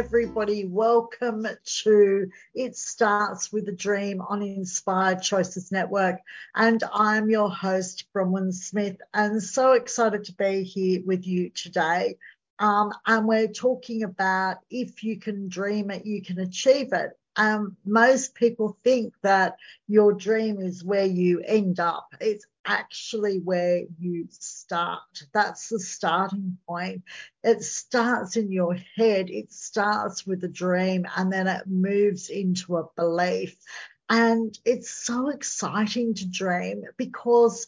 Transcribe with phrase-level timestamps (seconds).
[0.00, 0.64] Everybody.
[0.64, 1.46] Welcome
[1.82, 6.20] to It Starts with a Dream on Inspired Choices Network.
[6.54, 12.16] And I'm your host, Bronwyn Smith, and so excited to be here with you today.
[12.58, 17.10] Um, and we're talking about if you can dream it, you can achieve it.
[17.36, 19.56] Um, most people think that
[19.86, 22.06] your dream is where you end up.
[22.22, 25.00] It's actually where you start.
[25.32, 27.02] That's the starting point.
[27.42, 32.76] It starts in your head, it starts with a dream, and then it moves into
[32.76, 33.56] a belief.
[34.08, 37.66] And it's so exciting to dream because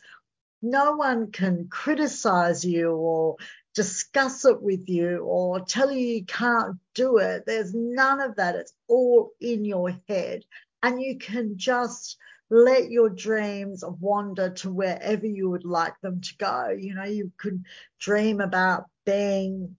[0.61, 3.37] no one can criticize you or
[3.75, 7.45] discuss it with you or tell you you can't do it.
[7.47, 8.55] There's none of that.
[8.55, 10.45] It's all in your head.
[10.83, 12.17] And you can just
[12.53, 16.69] let your dreams wander to wherever you would like them to go.
[16.69, 17.65] You know, you could
[17.99, 19.75] dream about being,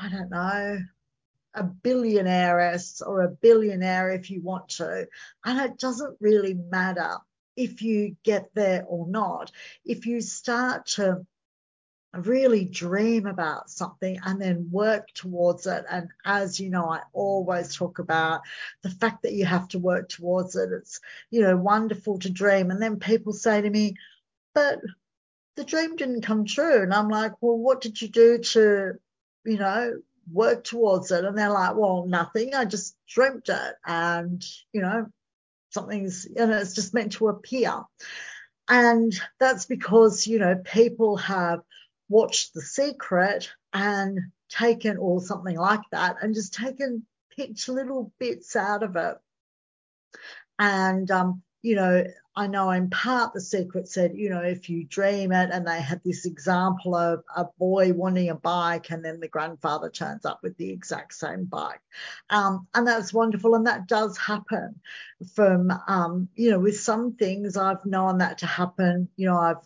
[0.00, 0.78] I don't know,
[1.54, 5.08] a billionaireess or a billionaire if you want to.
[5.44, 7.16] And it doesn't really matter
[7.56, 9.50] if you get there or not.
[9.84, 11.26] If you start to
[12.14, 15.84] really dream about something and then work towards it.
[15.90, 18.42] And as you know, I always talk about
[18.82, 20.70] the fact that you have to work towards it.
[20.72, 22.70] It's, you know, wonderful to dream.
[22.70, 23.94] And then people say to me,
[24.54, 24.80] but
[25.56, 26.82] the dream didn't come true.
[26.82, 28.92] And I'm like, well, what did you do to,
[29.44, 29.98] you know,
[30.30, 31.24] work towards it?
[31.24, 32.54] And they're like, well, nothing.
[32.54, 33.74] I just dreamt it.
[33.86, 35.06] And, you know,
[35.70, 37.72] something's, you know, it's just meant to appear.
[38.68, 41.60] And that's because, you know, people have
[42.08, 47.06] watched The Secret and taken or something like that and just taken
[47.36, 49.16] picked little bits out of it.
[50.58, 52.04] And um, you know,
[52.34, 55.80] I know in part The Secret said, you know, if you dream it, and they
[55.80, 60.40] had this example of a boy wanting a bike, and then the grandfather turns up
[60.42, 61.80] with the exact same bike.
[62.30, 63.54] Um, and that's wonderful.
[63.54, 64.80] And that does happen
[65.34, 69.08] from, um, you know, with some things I've known that to happen.
[69.16, 69.64] You know, I've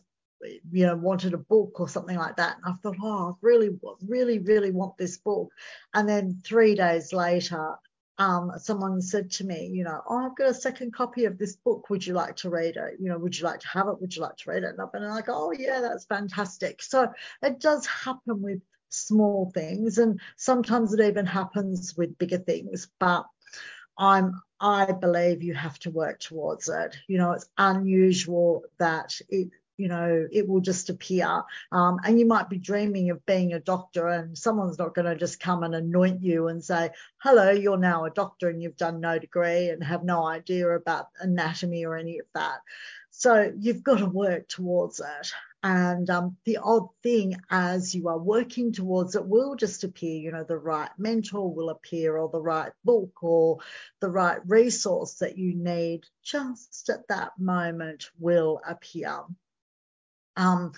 [0.70, 2.56] you know wanted a book or something like that.
[2.56, 3.70] And i thought oh i really
[4.06, 5.50] really really want this book.
[5.94, 7.74] And then three days later
[8.18, 11.56] um, someone said to me you know oh i've got a second copy of this
[11.56, 11.88] book.
[11.90, 12.94] Would you like to read it?
[13.00, 14.00] You know would you like to have it?
[14.00, 14.70] Would you like to read it?
[14.70, 16.82] And i've been like oh yeah that's fantastic.
[16.82, 22.86] So it does happen with small things and sometimes it even happens with bigger things
[23.00, 23.26] but
[23.98, 26.96] i'm I believe you have to work towards it.
[27.08, 31.42] You know, it's unusual that it you know, it will just appear.
[31.72, 35.16] Um, and you might be dreaming of being a doctor, and someone's not going to
[35.16, 39.00] just come and anoint you and say, Hello, you're now a doctor, and you've done
[39.00, 42.58] no degree and have no idea about anatomy or any of that.
[43.10, 45.32] So you've got to work towards it.
[45.62, 50.30] And um, the odd thing as you are working towards it will just appear, you
[50.30, 53.58] know, the right mentor will appear, or the right book, or
[54.00, 59.24] the right resource that you need just at that moment will appear
[60.36, 60.72] um,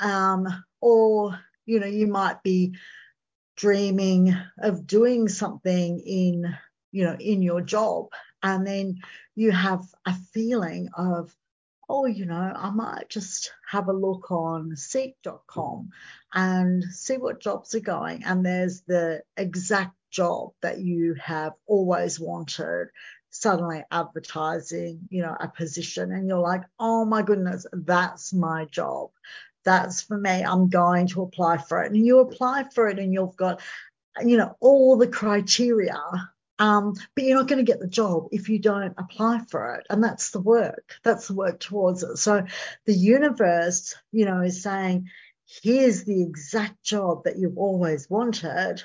[0.00, 2.74] um, or you know you might be
[3.56, 6.56] dreaming of doing something in
[6.92, 8.06] you know in your job
[8.42, 8.98] and then
[9.34, 11.34] you have a feeling of
[11.88, 15.90] oh you know i might just have a look on seek.com
[16.32, 22.18] and see what jobs are going and there's the exact job that you have always
[22.18, 22.88] wanted
[23.44, 29.10] suddenly advertising, you know, a position and you're like, oh my goodness, that's my job.
[29.66, 30.42] That's for me.
[30.42, 31.92] I'm going to apply for it.
[31.92, 33.60] And you apply for it and you've got,
[34.24, 36.00] you know, all the criteria.
[36.58, 39.86] Um, but you're not going to get the job if you don't apply for it.
[39.90, 40.94] And that's the work.
[41.02, 42.16] That's the work towards it.
[42.16, 42.46] So
[42.86, 45.10] the universe, you know, is saying,
[45.62, 48.82] here's the exact job that you've always wanted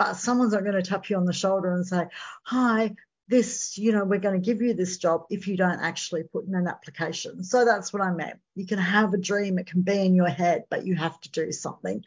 [0.00, 2.06] but someone's not going to tap you on the shoulder and say,
[2.44, 2.94] Hi,
[3.30, 6.46] this, you know, we're going to give you this job if you don't actually put
[6.46, 7.44] in an application.
[7.44, 8.40] So that's what I meant.
[8.56, 11.30] You can have a dream, it can be in your head, but you have to
[11.30, 12.04] do something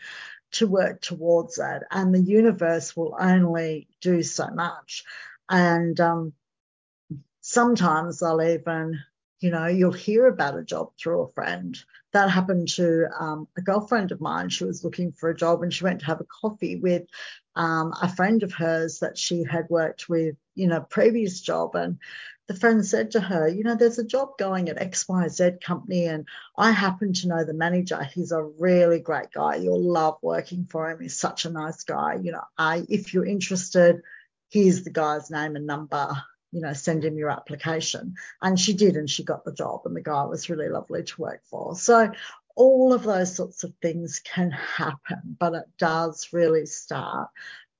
[0.52, 1.84] to work towards that.
[1.90, 5.06] And the universe will only do so much.
[5.50, 6.34] And um,
[7.40, 9.00] sometimes I'll even,
[9.40, 11.78] you know, you'll hear about a job through a friend.
[12.12, 14.50] That happened to um, a girlfriend of mine.
[14.50, 17.04] She was looking for a job and she went to have a coffee with
[17.56, 21.76] um, a friend of hers that she had worked with in know, previous job.
[21.76, 22.00] And
[22.48, 26.28] the friend said to her, you know, there's a job going at XYZ company, and
[26.58, 28.04] I happen to know the manager.
[28.04, 29.56] He's a really great guy.
[29.56, 31.00] You'll love working for him.
[31.00, 32.20] He's such a nice guy.
[32.22, 34.02] You know, I, if you're interested,
[34.50, 36.10] here's the guy's name and number.
[36.52, 38.16] You know, send him your application.
[38.42, 41.22] And she did, and she got the job, and the guy was really lovely to
[41.22, 41.76] work for.
[41.76, 42.12] So
[42.56, 47.30] all of those sorts of things can happen, but it does really start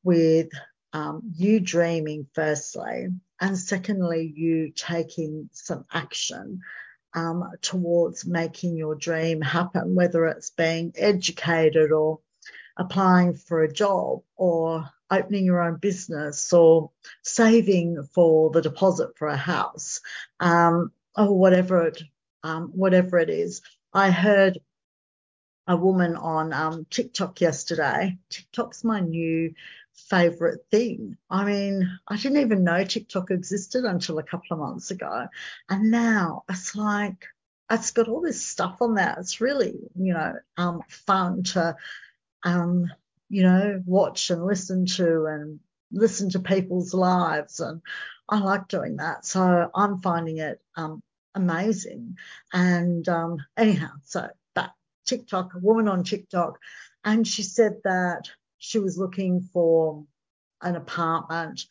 [0.04, 0.50] with
[0.94, 3.08] um, you dreaming, firstly,
[3.42, 6.62] and secondly, you taking some action
[7.14, 12.20] um, towards making your dream happen, whether it's being educated or
[12.78, 16.92] applying for a job or opening your own business or
[17.22, 20.02] saving for the deposit for a house
[20.40, 22.02] um, or whatever it
[22.44, 23.62] um, whatever it is.
[23.94, 24.60] I heard
[25.68, 28.18] a woman on um, TikTok yesterday.
[28.30, 29.54] TikTok's my new
[29.96, 31.18] favorite thing.
[31.30, 35.28] I mean, I didn't even know TikTok existed until a couple of months ago.
[35.70, 37.26] And now it's like,
[37.72, 39.16] it's got all this stuff on there.
[39.20, 41.76] It's really, you know, um, fun to,
[42.44, 42.92] um,
[43.30, 45.60] you know, watch and listen to and
[45.92, 47.60] listen to people's lives.
[47.60, 47.82] And
[48.30, 49.26] I like doing that.
[49.26, 51.02] So I'm finding it um,
[51.34, 52.18] amazing.
[52.52, 54.72] And um, anyhow, so that
[55.06, 56.60] TikTok, a woman on TikTok,
[57.04, 58.30] and she said that
[58.64, 60.06] she was looking for
[60.62, 61.66] an apartment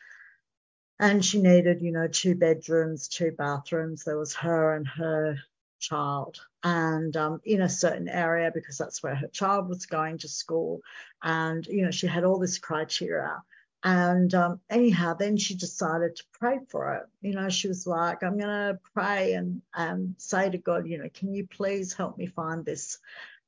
[1.01, 4.05] and she needed, you know, two bedrooms, two bathrooms.
[4.05, 5.39] There was her and her
[5.81, 10.29] child, and um, in a certain area because that's where her child was going to
[10.29, 10.83] school.
[11.23, 13.43] And, you know, she had all this criteria.
[13.83, 17.05] And um, anyhow, then she decided to pray for it.
[17.27, 20.99] You know, she was like, I'm going to pray and um, say to God, you
[20.99, 22.99] know, can you please help me find this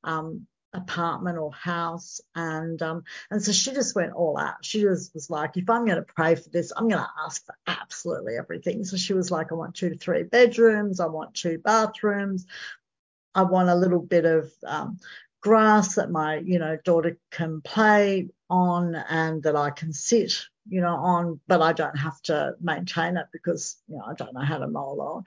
[0.02, 4.64] um, apartment or house and um and so she just went all out.
[4.64, 7.44] She just was like if i'm going to pray for this i'm going to ask
[7.46, 8.84] for absolutely everything.
[8.84, 12.46] So she was like i want two to three bedrooms i want two bathrooms
[13.34, 14.98] i want a little bit of um,
[15.40, 20.80] grass that my you know daughter can play on and that i can sit you
[20.80, 24.40] know, on, but I don't have to maintain it because, you know, I don't know
[24.40, 25.24] how to mow lawn.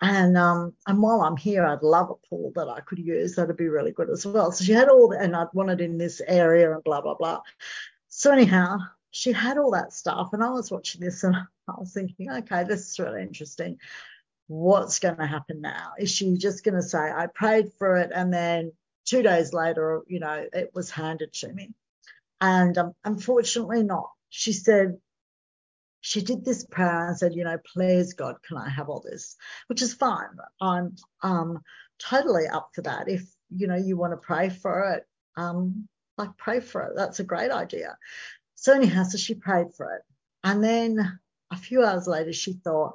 [0.00, 3.36] And um, and while I'm here, I'd love a pool that I could use.
[3.36, 4.50] That'd be really good as well.
[4.52, 7.14] So she had all, the, and I'd want it in this area and blah blah
[7.14, 7.40] blah.
[8.08, 8.78] So anyhow,
[9.12, 11.44] she had all that stuff, and I was watching this and I
[11.78, 13.78] was thinking, okay, this is really interesting.
[14.48, 15.92] What's going to happen now?
[15.98, 18.72] Is she just going to say, I prayed for it, and then
[19.04, 21.70] two days later, you know, it was handed to me?
[22.40, 24.96] And um, unfortunately, not she said
[26.00, 29.36] she did this prayer and said, you know, please God, can I have all this?
[29.66, 30.28] Which is fine.
[30.60, 31.58] I'm um
[31.98, 33.08] totally up for that.
[33.08, 33.22] If
[33.54, 35.04] you know you want to pray for it,
[35.36, 36.92] um, like pray for it.
[36.96, 37.96] That's a great idea.
[38.54, 40.02] So anyhow, so she prayed for it.
[40.44, 41.18] And then
[41.50, 42.94] a few hours later, she thought,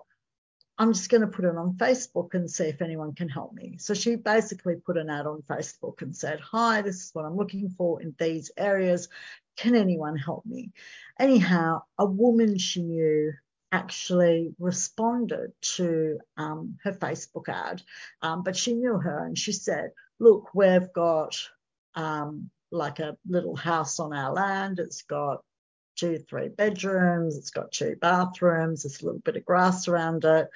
[0.78, 3.78] I'm just going to put it on Facebook and see if anyone can help me.
[3.80, 7.38] So she basically put an ad on Facebook and said, Hi, this is what I'm
[7.38, 9.08] looking for in these areas.
[9.56, 10.72] Can anyone help me?
[11.18, 13.32] Anyhow, a woman she knew
[13.72, 17.82] actually responded to um, her Facebook ad,
[18.22, 21.38] um, but she knew her and she said, Look, we've got
[21.96, 24.80] um, like a little house on our land.
[24.80, 25.45] It's got
[25.96, 30.50] two, three bedrooms, it's got two bathrooms, there's a little bit of grass around it.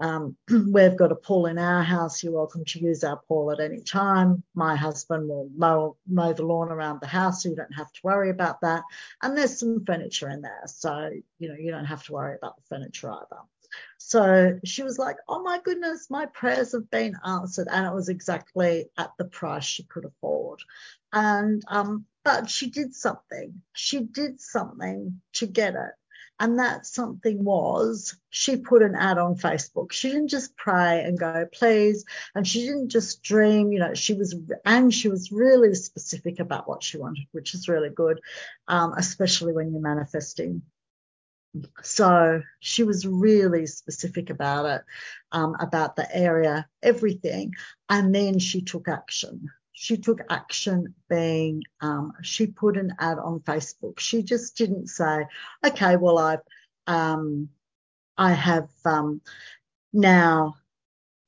[0.00, 0.36] Um,
[0.72, 2.22] we've got a pool in our house.
[2.22, 4.42] You're welcome to use our pool at any time.
[4.54, 8.00] My husband will mow, mow the lawn around the house, so you don't have to
[8.04, 8.84] worry about that.
[9.22, 12.56] And there's some furniture in there, so you know you don't have to worry about
[12.56, 13.42] the furniture either.
[13.98, 18.08] So she was like, "Oh my goodness, my prayers have been answered," and it was
[18.08, 20.60] exactly at the price she could afford.
[21.12, 23.62] And um, but she did something.
[23.72, 25.92] She did something to get it.
[26.40, 29.90] And that something was she put an ad on Facebook.
[29.92, 32.04] She didn't just pray and go, please.
[32.34, 36.68] And she didn't just dream, you know, she was, and she was really specific about
[36.68, 38.20] what she wanted, which is really good,
[38.68, 40.62] um, especially when you're manifesting.
[41.82, 44.82] So she was really specific about it,
[45.32, 47.54] um, about the area, everything.
[47.88, 49.48] And then she took action
[49.80, 54.00] she took action being um, she put an ad on Facebook.
[54.00, 55.24] She just didn't say,
[55.64, 56.40] okay, well I've
[56.88, 57.48] um,
[58.16, 59.20] I have um,
[59.92, 60.56] now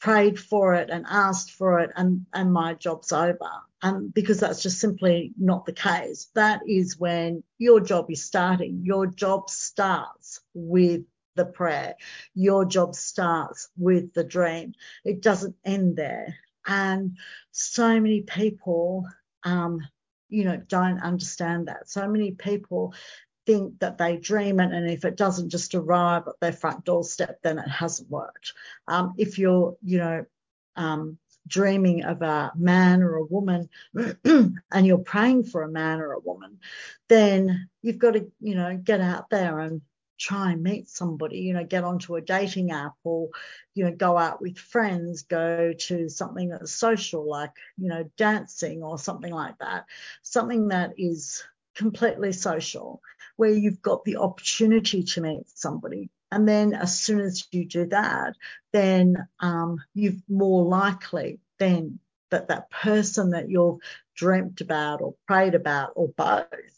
[0.00, 3.50] prayed for it and asked for it and and my job's over.
[3.83, 6.28] Um, because that's just simply not the case.
[6.35, 8.83] That is when your job is starting.
[8.85, 11.02] Your job starts with
[11.35, 11.95] the prayer.
[12.35, 14.75] Your job starts with the dream.
[15.02, 16.37] It doesn't end there.
[16.66, 17.16] And
[17.52, 19.07] so many people,
[19.45, 19.80] um,
[20.28, 21.88] you know, don't understand that.
[21.88, 22.92] So many people
[23.47, 27.40] think that they dream it, and if it doesn't just arrive at their front doorstep,
[27.42, 28.52] then it hasn't worked.
[28.88, 30.26] Um, if you're, you know,
[30.76, 33.68] um, dreaming of a man or a woman
[34.25, 36.59] and you're praying for a man or a woman,
[37.09, 39.80] then you've got to, you know, get out there and
[40.18, 43.30] try and meet somebody, you know, get onto a dating app or,
[43.75, 48.82] you know, go out with friends, go to something that's social, like, you know, dancing
[48.82, 49.87] or something like that.
[50.23, 51.42] Something that is
[51.81, 53.01] completely social,
[53.37, 56.11] where you've got the opportunity to meet somebody.
[56.31, 58.35] And then as soon as you do that,
[58.71, 61.99] then um, you're more likely then
[62.31, 63.79] that that person that you've
[64.15, 66.77] dreamt about or prayed about or both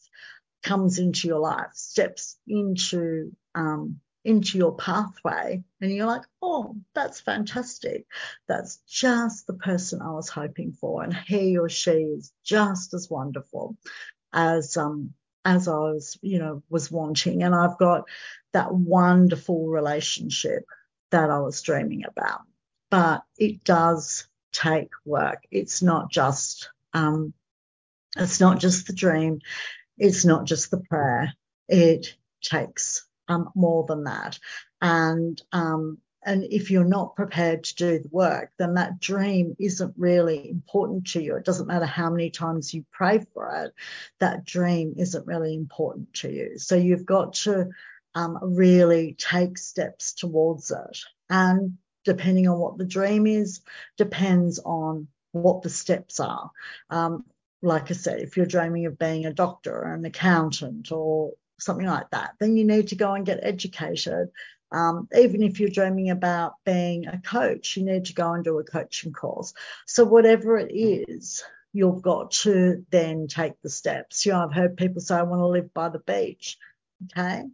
[0.63, 7.21] comes into your life, steps into um, into your pathway, and you're like, oh, that's
[7.21, 8.07] fantastic.
[8.47, 13.11] That's just the person I was hoping for, and he or she is just as
[13.11, 13.77] wonderful
[14.33, 17.43] as um as I was, you know, was wanting.
[17.43, 18.05] And I've got
[18.53, 20.65] that wonderful relationship
[21.11, 22.43] that I was dreaming about.
[22.91, 25.43] But it does take work.
[25.51, 27.33] It's not just um,
[28.17, 29.41] it's not just the dream.
[29.99, 31.33] It's not just the prayer.
[31.69, 34.39] It takes um, more than that.
[34.81, 39.95] And um, and if you're not prepared to do the work, then that dream isn't
[39.97, 41.37] really important to you.
[41.37, 43.75] It doesn't matter how many times you pray for it,
[44.21, 46.59] that dream isn't really important to you.
[46.59, 47.71] So you've got to
[48.15, 50.99] um, really take steps towards it.
[51.29, 53.61] And depending on what the dream is,
[53.97, 56.51] depends on what the steps are.
[56.91, 57.25] Um,
[57.63, 61.87] like I said, if you're dreaming of being a doctor or an accountant or something
[61.87, 64.31] like that, then you need to go and get educated
[64.73, 68.59] um, even if you're dreaming about being a coach, you need to go and do
[68.59, 69.53] a coaching course.
[69.87, 74.25] So, whatever it is, you've got to then take the steps.
[74.25, 76.59] You know, I've heard people say, I want to live by the beach.
[77.13, 77.45] Okay.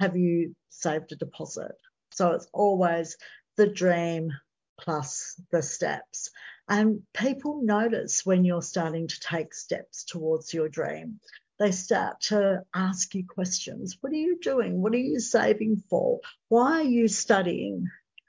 [0.00, 1.72] Have you saved a deposit?
[2.10, 3.16] So, it's always
[3.56, 4.32] the dream
[4.80, 6.30] plus the steps.
[6.68, 11.20] And people notice when you're starting to take steps towards your dream
[11.62, 13.96] they start to ask you questions.
[14.00, 14.82] What are you doing?
[14.82, 16.18] What are you saving for?
[16.48, 17.88] Why are you studying?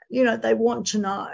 [0.10, 1.30] You know, they want to know.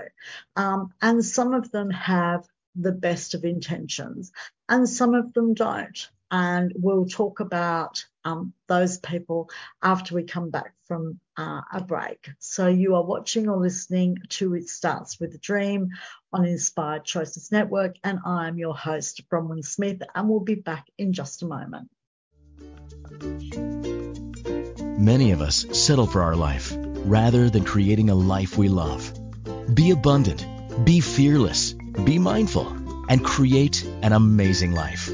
[0.55, 4.31] Um, and some of them have the best of intentions,
[4.69, 6.09] and some of them don't.
[6.31, 9.50] And we'll talk about um, those people
[9.81, 12.29] after we come back from uh, a break.
[12.39, 15.89] So you are watching or listening to It Starts with a Dream
[16.31, 21.13] on Inspired Choices Network, and I'm your host, Bronwyn Smith, and we'll be back in
[21.13, 21.89] just a moment.
[25.00, 26.74] Many of us settle for our life
[27.05, 29.13] rather than creating a life we love.
[29.74, 30.45] Be abundant,
[30.86, 32.67] be fearless, be mindful,
[33.09, 35.09] and create an amazing life.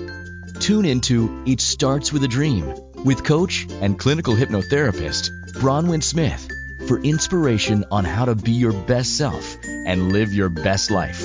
[0.65, 5.29] Tune into It Starts with a Dream with coach and clinical hypnotherapist
[5.61, 6.49] Bronwyn Smith
[6.87, 11.23] for inspiration on how to be your best self and live your best life.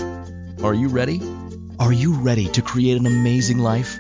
[0.63, 1.23] Are you ready?
[1.79, 3.97] Are you ready to create an amazing life?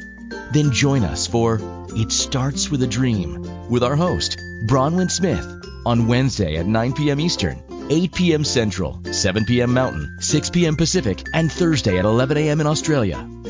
[0.52, 1.58] Then join us for
[1.96, 5.46] It Starts with a Dream with our host, Bronwyn Smith,
[5.86, 7.18] on Wednesday at 9 p.m.
[7.18, 8.44] Eastern, 8 p.m.
[8.44, 9.72] Central, 7 p.m.
[9.72, 10.76] Mountain, 6 p.m.
[10.76, 12.60] Pacific, and Thursday at 11 a.m.
[12.60, 13.26] in Australia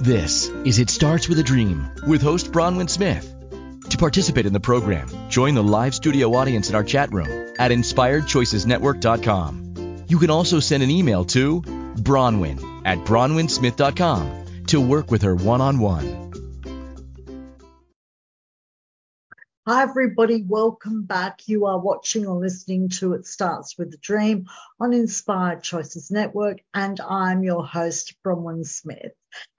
[0.00, 3.34] This is It Starts with a Dream with host Bronwyn Smith.
[3.90, 7.28] To participate in the program, join the live studio audience in our chat room
[7.58, 10.04] at inspiredchoicesnetwork.com.
[10.08, 15.60] You can also send an email to Bronwyn at bronwynsmith.com to work with her one
[15.60, 16.32] on one.
[19.66, 20.42] Hi, everybody.
[20.48, 21.46] Welcome back.
[21.46, 24.46] You are watching or listening to It Starts with a Dream
[24.80, 29.12] on Inspired Choices Network, and I'm your host, Bronwyn Smith.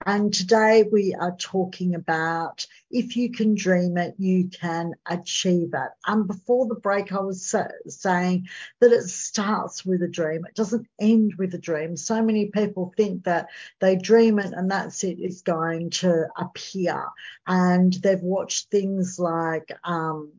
[0.04, 5.90] And today we are talking about if you can dream it, you can achieve it.
[6.06, 7.54] And before the break, I was
[7.88, 8.48] saying
[8.80, 10.44] that it starts with a dream.
[10.46, 11.96] It doesn't end with a dream.
[11.96, 13.48] So many people think that
[13.80, 17.06] they dream it and that's it, it is going to appear.
[17.46, 20.32] And they've watched things like, um,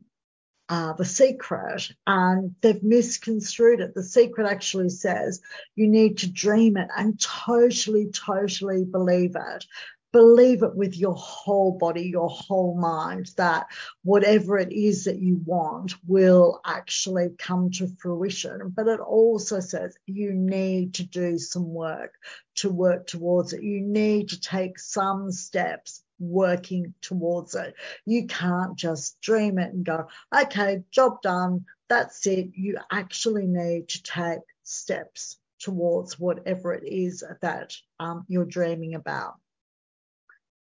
[0.68, 3.94] uh, The Secret, and they've misconstrued it.
[3.94, 5.40] The Secret actually says
[5.74, 9.64] you need to dream it and totally, totally believe it.
[10.12, 13.66] Believe it with your whole body, your whole mind, that
[14.04, 18.72] whatever it is that you want will actually come to fruition.
[18.76, 22.14] But it also says you need to do some work
[22.56, 23.64] to work towards it.
[23.64, 27.74] You need to take some steps working towards it.
[28.04, 32.50] You can't just dream it and go, okay, job done, that's it.
[32.54, 39.34] You actually need to take steps towards whatever it is that um, you're dreaming about.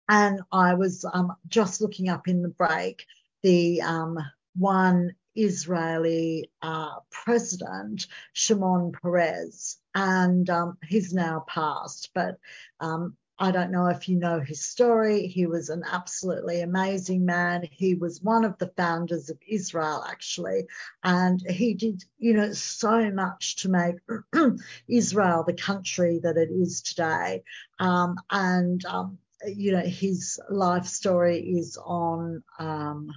[0.10, 3.06] And I was um, just looking up in the break
[3.44, 4.20] the um,
[4.56, 12.38] one Israeli uh, president, Shimon Peres, and um, he's now passed, but
[12.80, 15.26] um, I don't know if you know his story.
[15.26, 17.68] He was an absolutely amazing man.
[17.72, 20.68] He was one of the founders of Israel, actually,
[21.04, 23.96] and he did, you know, so much to make
[24.88, 27.42] Israel the country that it is today.
[27.80, 29.18] Um, and, um,
[29.48, 33.12] you know, his life story is on, um,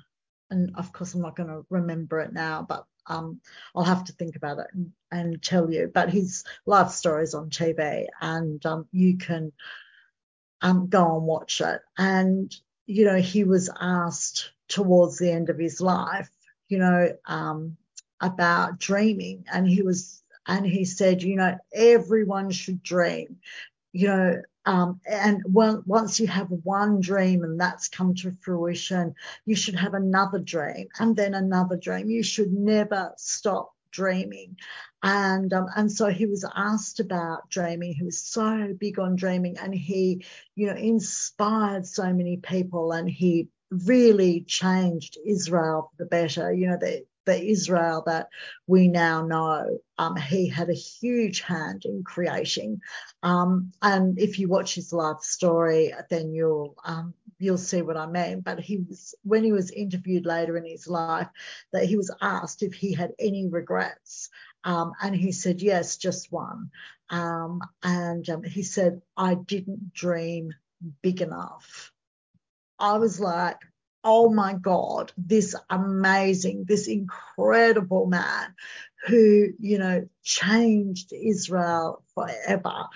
[0.48, 3.42] and of course, I'm not going to remember it now, but um,
[3.76, 5.90] I'll have to think about it and, and, tell you.
[5.92, 9.52] But his life story is on TV, and um, you can
[10.64, 11.82] um, go and watch it.
[11.98, 12.52] And,
[12.86, 16.30] you know, he was asked towards the end of his life,
[16.68, 17.76] you know, um,
[18.20, 19.44] about dreaming.
[19.52, 23.36] And he was, and he said, you know, everyone should dream,
[23.92, 29.14] you know, um, and when, once you have one dream and that's come to fruition,
[29.44, 32.08] you should have another dream and then another dream.
[32.08, 34.56] You should never stop dreaming.
[35.02, 37.94] And um, and so he was asked about dreaming.
[37.94, 40.24] He was so big on dreaming, and he,
[40.54, 46.52] you know, inspired so many people, and he really changed Israel for the better.
[46.52, 48.28] You know, the the Israel that
[48.66, 49.78] we now know.
[49.98, 52.80] Um, he had a huge hand in creating.
[53.22, 58.06] Um, and if you watch his life story, then you'll um, you'll see what I
[58.06, 58.40] mean.
[58.40, 61.28] But he was when he was interviewed later in his life,
[61.72, 64.30] that he was asked if he had any regrets.
[64.64, 66.70] Um, and he said, yes, just one.
[67.10, 70.54] Um, and um, he said, I didn't dream
[71.02, 71.92] big enough.
[72.78, 73.58] I was like,
[74.02, 78.54] oh my God, this amazing, this incredible man
[79.06, 82.86] who, you know, changed Israel forever,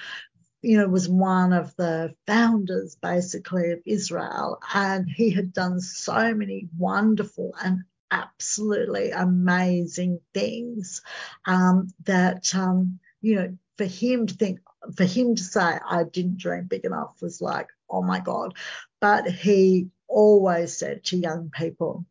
[0.63, 4.59] you know, was one of the founders basically of Israel.
[4.75, 11.03] And he had done so many wonderful and absolutely amazing things
[11.47, 14.61] um, that, um, you know, for him to think,
[14.97, 18.55] for him to say, I didn't dream big enough was like, oh my God.
[19.01, 22.05] But he always said to young people,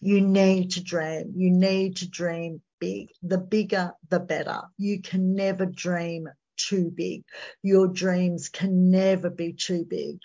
[0.00, 1.32] you need to dream.
[1.36, 3.10] You need to dream big.
[3.22, 4.62] The bigger, the better.
[4.76, 6.28] You can never dream
[6.68, 7.24] too big.
[7.62, 10.18] Your dreams can never be too big.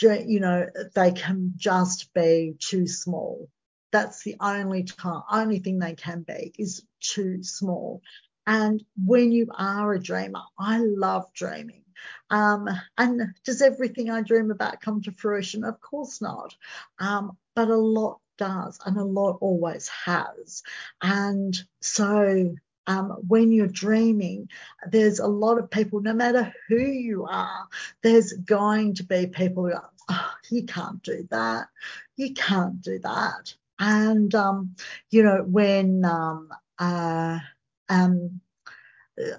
[0.00, 3.48] You know, they can just be too small.
[3.92, 8.02] That's the only time, only thing they can be is too small.
[8.46, 11.82] And when you are a dreamer, I love dreaming.
[12.30, 15.64] Um, and does everything I dream about come to fruition?
[15.64, 16.54] Of course not.
[16.98, 20.62] Um, but a lot does, and a lot always has.
[21.00, 22.54] And so
[22.86, 24.48] um, when you're dreaming,
[24.88, 27.66] there's a lot of people, no matter who you are,
[28.02, 31.68] there's going to be people who are, oh, you can't do that.
[32.16, 33.54] You can't do that.
[33.78, 34.76] And, um,
[35.10, 37.38] you know, when um, uh,
[37.88, 38.40] um,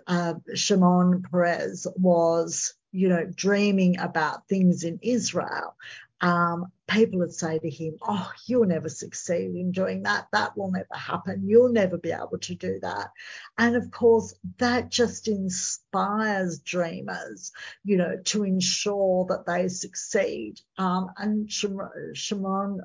[0.07, 5.75] uh, Shimon Peres was, you know, dreaming about things in Israel,
[6.21, 10.27] um, people would say to him, Oh, you'll never succeed in doing that.
[10.31, 11.47] That will never happen.
[11.47, 13.11] You'll never be able to do that.
[13.57, 17.51] And of course, that just inspires dreamers,
[17.83, 20.59] you know, to ensure that they succeed.
[20.77, 22.81] Um, and Shimon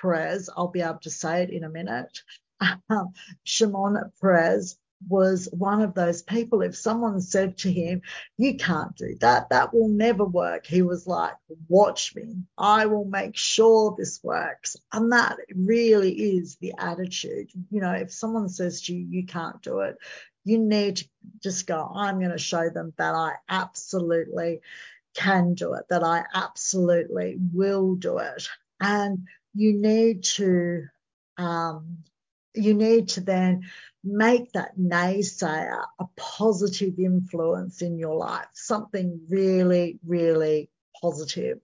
[0.00, 2.20] Perez, I'll be able to say it in a minute.
[2.90, 3.12] Um,
[3.44, 4.76] Shimon Peres
[5.08, 6.62] was one of those people.
[6.62, 8.02] If someone said to him,
[8.36, 11.34] You can't do that, that will never work, he was like,
[11.68, 14.76] Watch me, I will make sure this works.
[14.92, 17.50] And that really is the attitude.
[17.70, 19.96] You know, if someone says to you, You can't do it,
[20.44, 21.08] you need to
[21.42, 24.60] just go, I'm going to show them that I absolutely
[25.14, 28.48] can do it, that I absolutely will do it.
[28.80, 30.84] And you need to
[31.38, 31.98] um,
[32.56, 33.62] you need to then
[34.02, 41.58] make that naysayer a positive influence in your life, something really, really positive,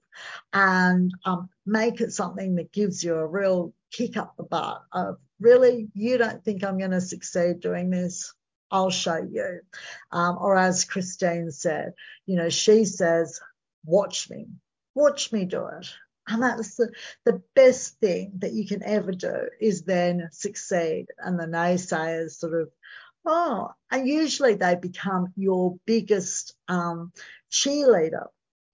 [0.52, 5.18] and um, make it something that gives you a real kick up the butt of
[5.40, 8.32] really, you don't think I'm going to succeed doing this?
[8.70, 9.60] I'll show you.
[10.10, 11.92] Um, or as Christine said,
[12.26, 13.40] you know, she says,
[13.84, 14.46] watch me,
[14.94, 15.88] watch me do it.
[16.28, 16.92] And that's the,
[17.24, 21.06] the best thing that you can ever do is then succeed.
[21.18, 22.70] And the naysayers sort of,
[23.26, 27.12] oh, and usually they become your biggest um,
[27.50, 28.26] cheerleader.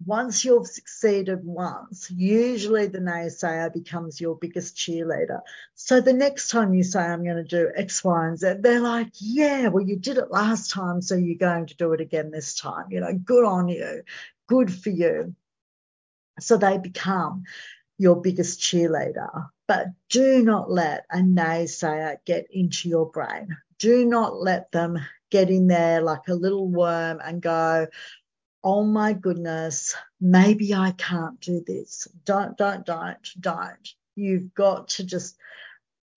[0.06, 5.40] Once you've succeeded once, usually the naysayer becomes your biggest cheerleader.
[5.74, 8.78] So the next time you say, I'm going to do X, Y, and Z, they're
[8.80, 12.30] like, yeah, well, you did it last time, so you're going to do it again
[12.30, 12.86] this time.
[12.90, 14.02] You know, good on you.
[14.46, 15.34] Good for you.
[16.40, 17.44] So they become
[17.98, 19.48] your biggest cheerleader.
[19.66, 23.56] But do not let a naysayer get into your brain.
[23.78, 24.98] Do not let them
[25.30, 27.86] get in there like a little worm and go,
[28.64, 32.08] oh my goodness, maybe I can't do this.
[32.24, 33.88] Don't, don't, don't, don't.
[34.16, 35.36] You've got to just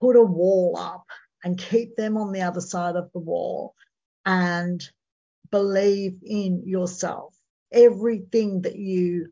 [0.00, 1.06] put a wall up
[1.44, 3.74] and keep them on the other side of the wall
[4.24, 4.82] and
[5.50, 7.34] believe in yourself.
[7.70, 9.28] Everything that you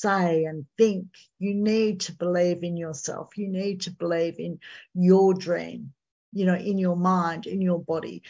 [0.00, 1.06] say and think.
[1.38, 3.36] You need to believe in yourself.
[3.36, 4.60] You need to believe in
[4.94, 5.92] your dream,
[6.32, 8.22] you know, in your mind, in your body.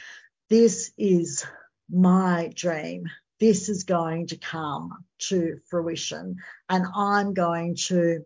[0.48, 1.44] This is
[1.90, 3.04] my dream.
[3.40, 6.36] This is going to come to fruition,
[6.68, 8.24] and I'm going to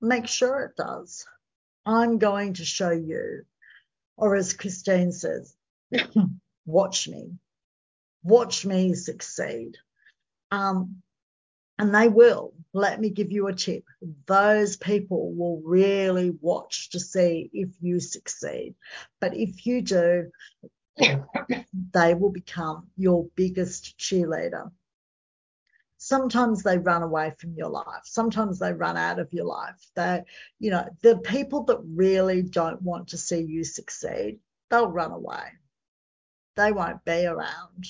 [0.00, 1.26] make sure it does.
[1.86, 3.44] I'm going to show you.
[4.16, 5.54] Or as Christine says,
[6.66, 7.38] watch me.
[8.22, 9.78] Watch me succeed.
[10.50, 11.02] Um,
[11.80, 12.52] and they will.
[12.74, 13.84] Let me give you a tip.
[14.26, 18.74] Those people will really watch to see if you succeed.
[19.18, 20.30] But if you do,
[20.98, 24.70] they will become your biggest cheerleader.
[25.96, 28.02] Sometimes they run away from your life.
[28.04, 29.80] Sometimes they run out of your life.
[29.96, 30.22] They,
[30.58, 34.38] you know, the people that really don't want to see you succeed,
[34.68, 35.44] they'll run away.
[36.56, 37.86] They won't be around.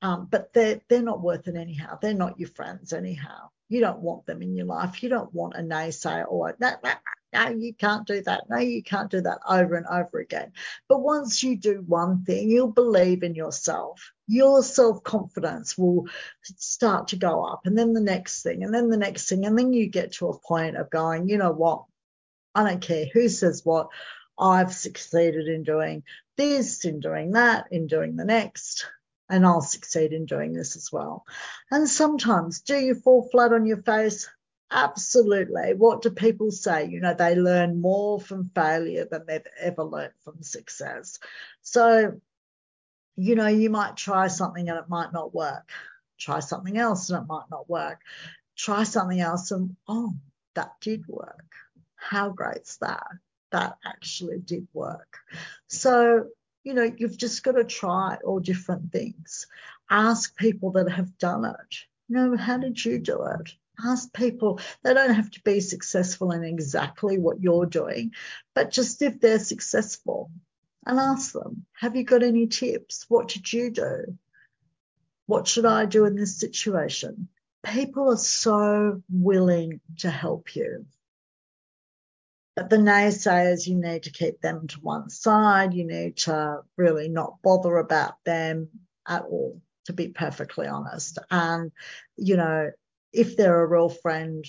[0.00, 1.98] Um, but they're they're not worth it anyhow.
[2.00, 3.50] They're not your friends anyhow.
[3.68, 5.02] You don't want them in your life.
[5.02, 6.92] You don't want a naysayer or no, no,
[7.32, 8.44] no, you can't do that.
[8.48, 10.52] No, you can't do that over and over again.
[10.88, 14.12] But once you do one thing, you'll believe in yourself.
[14.26, 16.06] Your self confidence will
[16.42, 19.58] start to go up, and then the next thing, and then the next thing, and
[19.58, 21.84] then you get to a point of going, you know what?
[22.54, 23.88] I don't care who says what.
[24.38, 26.04] I've succeeded in doing
[26.36, 28.86] this, in doing that, in doing the next
[29.28, 31.24] and I'll succeed in doing this as well.
[31.70, 34.28] And sometimes, do you fall flat on your face?
[34.70, 35.74] Absolutely.
[35.74, 36.86] What do people say?
[36.86, 41.18] You know, they learn more from failure than they've ever learned from success.
[41.62, 42.20] So,
[43.16, 45.70] you know, you might try something and it might not work.
[46.18, 48.00] Try something else and it might not work.
[48.56, 50.14] Try something else and, oh,
[50.54, 51.52] that did work.
[51.96, 53.06] How great's that?
[53.50, 55.18] That actually did work.
[55.68, 56.26] So,
[56.68, 59.46] you know, you've just got to try all different things.
[59.88, 61.76] Ask people that have done it.
[62.08, 63.52] You know, how did you do it?
[63.82, 64.60] Ask people.
[64.84, 68.12] They don't have to be successful in exactly what you're doing,
[68.54, 70.30] but just if they're successful
[70.84, 73.06] and ask them, have you got any tips?
[73.08, 74.18] What did you do?
[75.24, 77.28] What should I do in this situation?
[77.64, 80.84] People are so willing to help you.
[82.58, 85.74] But the naysayers, you need to keep them to one side.
[85.74, 88.68] You need to really not bother about them
[89.06, 91.20] at all, to be perfectly honest.
[91.30, 91.70] And,
[92.16, 92.72] you know,
[93.12, 94.44] if they're a real friend,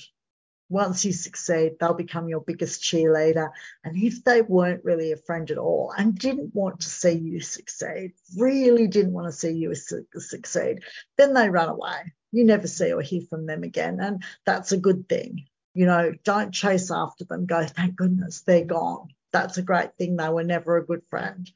[0.70, 3.52] once you succeed, they'll become your biggest cheerleader.
[3.84, 7.42] And if they weren't really a friend at all and didn't want to see you
[7.42, 10.80] succeed, really didn't want to see you succeed,
[11.16, 12.12] then they run away.
[12.32, 14.00] You never see or hear from them again.
[14.02, 15.46] And that's a good thing.
[15.80, 17.46] You know, don't chase after them.
[17.46, 19.14] Go, thank goodness they're gone.
[19.32, 20.18] That's a great thing.
[20.18, 21.50] They were never a good friend.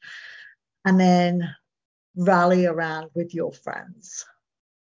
[0.82, 1.54] And then
[2.16, 4.24] rally around with your friends.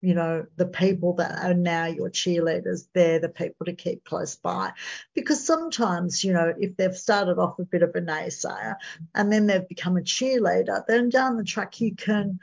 [0.01, 4.35] You know, the people that are now your cheerleaders, they're the people to keep close
[4.35, 4.73] by.
[5.15, 8.75] Because sometimes, you know, if they've started off a bit of a naysayer
[9.15, 12.37] and then they've become a cheerleader, then down the track you can,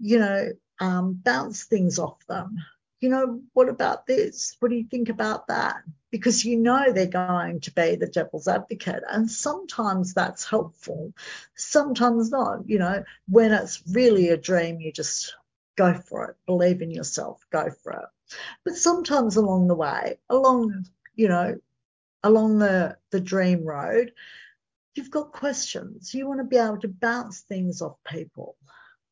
[0.00, 0.48] you know,
[0.80, 2.56] um, bounce things off them
[3.02, 4.56] you know, what about this?
[4.60, 5.82] What do you think about that?
[6.12, 9.02] Because you know they're going to be the devil's advocate.
[9.10, 11.12] And sometimes that's helpful,
[11.56, 12.68] sometimes not.
[12.68, 15.34] You know, when it's really a dream, you just
[15.76, 18.36] go for it, believe in yourself, go for it.
[18.64, 20.86] But sometimes along the way, along,
[21.16, 21.56] you know,
[22.22, 24.12] along the, the dream road,
[24.94, 26.14] you've got questions.
[26.14, 28.56] You want to be able to bounce things off people.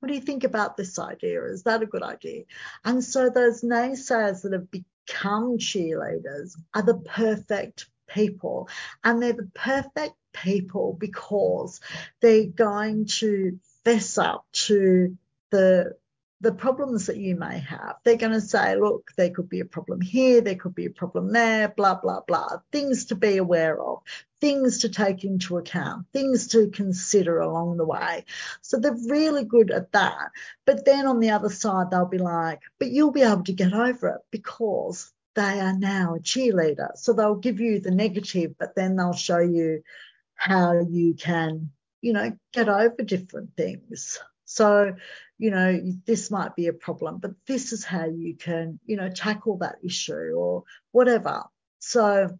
[0.01, 1.45] What do you think about this idea?
[1.45, 2.45] Is that a good idea?
[2.85, 8.69] And so those naysayers that have become cheerleaders are the perfect people.
[9.05, 11.81] And they're the perfect people because
[12.21, 15.17] they're going to fess up to
[15.51, 15.97] the
[16.43, 17.97] the problems that you may have.
[18.03, 20.91] They're going to say, look, there could be a problem here, there could be a
[20.91, 22.61] problem there, blah, blah, blah.
[22.73, 24.01] Things to be aware of,
[24.41, 28.25] things to take into account, things to consider along the way.
[28.63, 30.31] So they're really good at that.
[30.65, 33.73] But then on the other side, they'll be like, but you'll be able to get
[33.73, 36.97] over it because they are now a cheerleader.
[36.97, 39.83] So they'll give you the negative, but then they'll show you
[40.35, 44.19] how you can, you know, get over different things.
[44.47, 44.97] So,
[45.39, 49.09] you know, this might be a problem, but this is how you can, you know,
[49.09, 51.45] tackle that issue or whatever.
[51.79, 52.37] So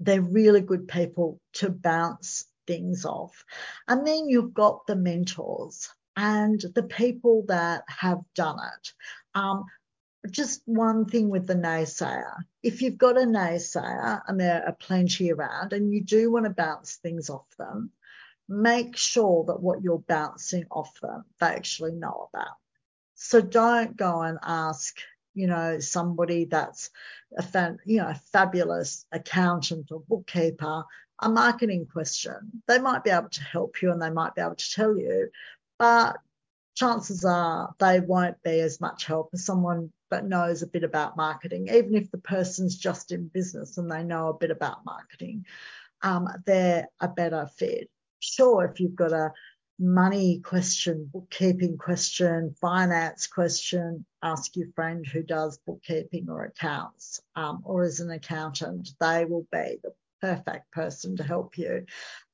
[0.00, 3.44] they're really good people to bounce things off.
[3.86, 8.92] And then you've got the mentors and the people that have done it.
[9.34, 9.64] Um,
[10.30, 12.42] just one thing with the naysayer.
[12.62, 16.50] If you've got a naysayer and there are plenty around and you do want to
[16.50, 17.92] bounce things off them,
[18.48, 22.56] make sure that what you're bouncing off them, they actually know about.
[23.14, 24.96] So don't go and ask,
[25.38, 26.90] you know, somebody that's
[27.36, 30.84] a fan, you know, a fabulous accountant or bookkeeper
[31.20, 32.62] a marketing question.
[32.66, 35.30] They might be able to help you and they might be able to tell you,
[35.78, 36.16] but
[36.76, 41.16] chances are they won't be as much help as someone that knows a bit about
[41.16, 45.44] marketing, even if the person's just in business and they know a bit about marketing,
[46.02, 47.90] um, they're a better fit.
[48.20, 49.32] Sure, if you've got a
[49.78, 57.62] money question, bookkeeping question, finance question, ask your friend who does bookkeeping or accounts um,
[57.64, 58.90] or is an accountant.
[59.00, 61.86] They will be the perfect person to help you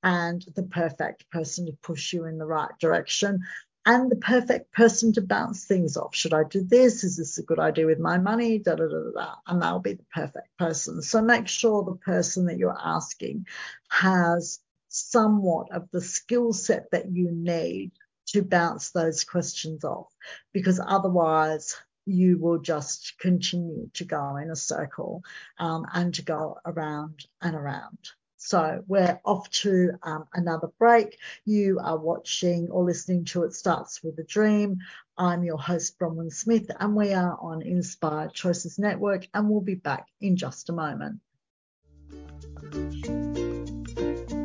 [0.02, 3.40] and the perfect person to push you in the right direction
[3.86, 6.14] and the perfect person to bounce things off.
[6.14, 7.04] Should I do this?
[7.04, 8.58] Is this a good idea with my money?
[8.58, 11.02] Da, da, da, da, And they'll be the perfect person.
[11.02, 13.46] So make sure the person that you're asking
[13.90, 14.60] has
[14.94, 17.90] somewhat of the skill set that you need
[18.26, 20.06] to bounce those questions off,
[20.52, 21.76] because otherwise
[22.06, 25.22] you will just continue to go in a circle
[25.58, 27.98] um, and to go around and around.
[28.36, 31.18] So we're off to um, another break.
[31.46, 34.76] You are watching or listening to It Starts with a Dream.
[35.16, 39.76] I'm your host, Bronwyn Smith, and we are on Inspired Choices Network, and we'll be
[39.76, 41.20] back in just a moment.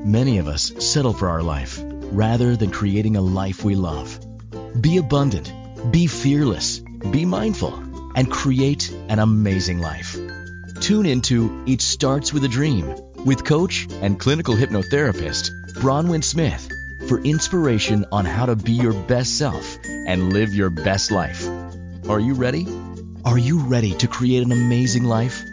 [0.10, 4.19] Many of us settle for our life rather than creating a life we love.
[4.82, 5.54] Be abundant,
[5.91, 7.76] be fearless, be mindful,
[8.15, 10.17] and create an amazing life.
[10.82, 16.67] Tune into It Starts with a Dream with coach and clinical hypnotherapist Bronwyn Smith
[17.08, 21.48] for inspiration on how to be your best self and live your best life.
[22.10, 22.65] Are you ready?
[23.26, 25.43] Are you ready to create an amazing life?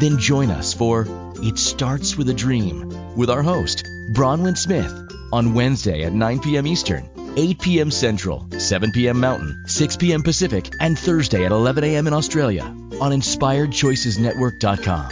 [0.00, 4.92] Then join us for It Starts with a Dream with our host, Bronwyn Smith,
[5.32, 6.66] on Wednesday at 9 p.m.
[6.66, 7.92] Eastern, 8 p.m.
[7.92, 9.20] Central, 7 p.m.
[9.20, 10.24] Mountain, 6 p.m.
[10.24, 12.08] Pacific, and Thursday at 11 a.m.
[12.08, 15.10] in Australia on InspiredChoicesNetwork.com.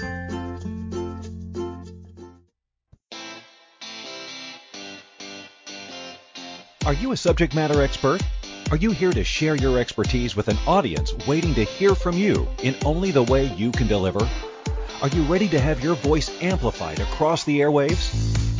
[6.85, 8.21] Are you a subject matter expert?
[8.73, 12.49] Are you here to share your expertise with an audience waiting to hear from you
[12.65, 14.29] in only the way you can deliver?
[15.01, 18.38] Are you ready to have your voice amplified across the airwaves?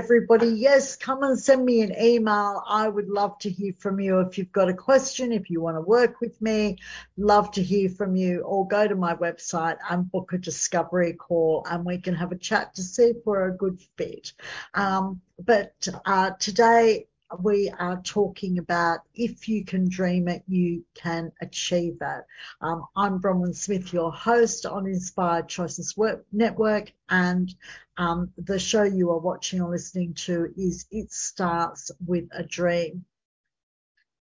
[0.00, 0.48] everybody.
[0.48, 2.62] Yes, come and send me an email.
[2.66, 4.20] I would love to hear from you.
[4.20, 6.78] If you've got a question, if you want to work with me,
[7.18, 8.40] love to hear from you.
[8.40, 12.38] Or go to my website and book a discovery call and we can have a
[12.38, 14.32] chat to see if we're a good fit.
[14.72, 17.06] Um, but uh, today
[17.38, 22.24] we are talking about if you can dream it, you can achieve it.
[22.60, 25.96] Um, I'm Bronwyn Smith, your host on Inspired Choices
[26.32, 27.54] Network, and
[27.96, 33.04] um, the show you are watching or listening to is It Starts with a Dream.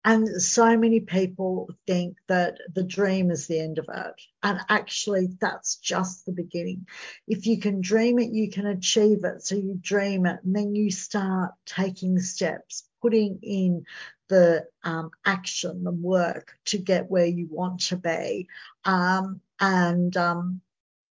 [0.07, 4.15] And so many people think that the dream is the end of it.
[4.43, 6.87] And actually, that's just the beginning.
[7.27, 9.43] If you can dream it, you can achieve it.
[9.43, 13.85] So you dream it, and then you start taking steps, putting in
[14.29, 18.49] the um, action, and work to get where you want to be.
[18.87, 20.63] Um, and um,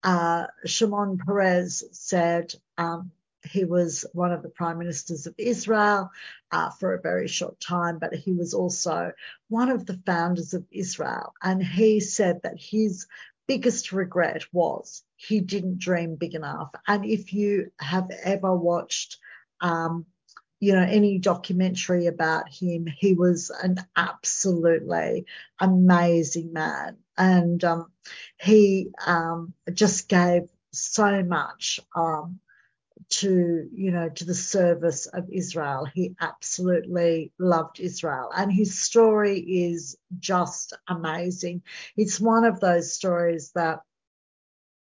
[0.02, 3.10] uh, Shimon Peres said, um,
[3.42, 6.10] he was one of the prime ministers of Israel
[6.52, 9.12] uh, for a very short time, but he was also
[9.48, 11.32] one of the founders of Israel.
[11.42, 13.06] And he said that his
[13.46, 16.70] biggest regret was he didn't dream big enough.
[16.86, 19.16] And if you have ever watched,
[19.62, 20.04] um,
[20.60, 25.26] you know, any documentary about him, he was an absolutely
[25.60, 26.96] amazing man.
[27.16, 27.92] And um,
[28.40, 32.40] he um, just gave so much um,
[33.08, 35.86] to you know to the service of Israel.
[35.92, 41.62] He absolutely loved Israel, and his story is just amazing.
[41.96, 43.80] It's one of those stories that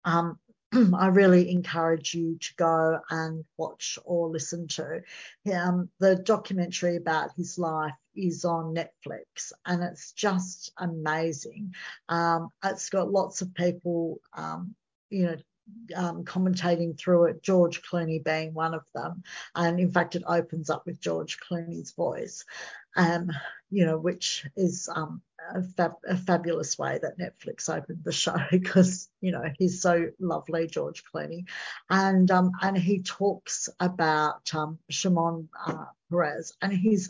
[0.04, 0.40] um,
[0.98, 5.02] I really encourage you to go and watch or listen to.
[5.54, 11.74] Um, the documentary about his life is on Netflix and it's just amazing.
[12.10, 14.76] Um, it's got lots of people, um,
[15.10, 15.38] you know,
[15.96, 19.24] um, commentating through it, George Clooney being one of them.
[19.56, 22.46] And in fact, it opens up with George Clooney's voice,
[22.96, 23.32] um,
[23.70, 25.22] you know, which is um,
[25.54, 30.08] a, fab- a, fabulous way that Netflix opened the show because, you know, he's so
[30.20, 31.46] lovely, George Clooney.
[31.90, 37.10] And um, and he talks about um, Shimon uh, Peres, and he's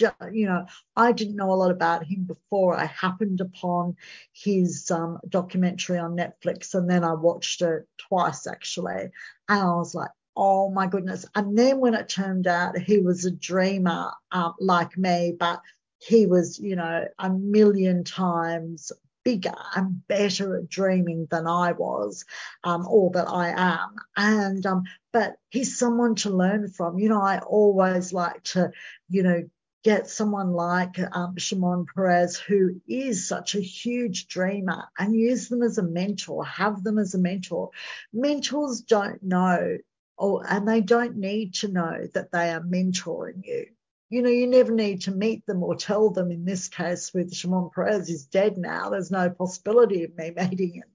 [0.00, 2.76] you know, I didn't know a lot about him before.
[2.76, 3.96] I happened upon
[4.32, 9.10] his um, documentary on Netflix and then I watched it twice actually.
[9.48, 11.26] And I was like, oh my goodness.
[11.34, 15.60] And then when it turned out he was a dreamer um, like me, but
[15.98, 18.92] he was, you know, a million times
[19.24, 22.24] bigger and better at dreaming than I was,
[22.64, 23.96] um, or that I am.
[24.16, 26.98] And um, but he's someone to learn from.
[26.98, 28.70] You know, I always like to,
[29.10, 29.42] you know,
[29.84, 35.62] get someone like um, Shimon Peres, who is such a huge dreamer, and use them
[35.62, 37.70] as a mentor, have them as a mentor.
[38.12, 39.78] Mentors don't know,
[40.16, 43.66] or, and they don't need to know that they are mentoring you.
[44.10, 46.30] You know, you never need to meet them or tell them.
[46.30, 48.90] In this case, with Shimon Peres, he's dead now.
[48.90, 50.88] There's no possibility of me meeting him.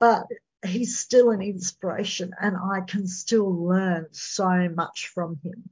[0.00, 0.26] But
[0.64, 5.68] he's still an inspiration, and I can still learn so much from him.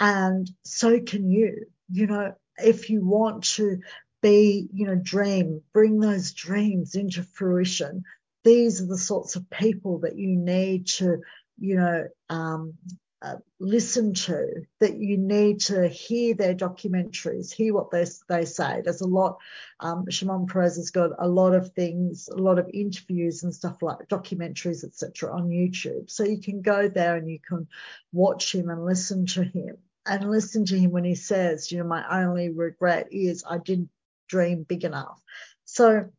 [0.00, 3.80] And so can you you know, if you want to
[4.22, 8.04] be, you know, dream, bring those dreams into fruition,
[8.44, 11.18] these are the sorts of people that you need to,
[11.58, 12.74] you know, um,
[13.20, 14.46] uh, listen to,
[14.78, 18.80] that you need to hear their documentaries, hear what they, they say.
[18.84, 19.38] There's a lot,
[19.80, 23.82] um, Shimon Peres has got a lot of things, a lot of interviews and stuff
[23.82, 26.08] like documentaries, etc., on YouTube.
[26.10, 27.66] So you can go there and you can
[28.12, 31.84] watch him and listen to him and listen to him when he says, you know,
[31.84, 33.90] my only regret is I didn't
[34.28, 35.20] dream big enough.
[35.64, 36.10] So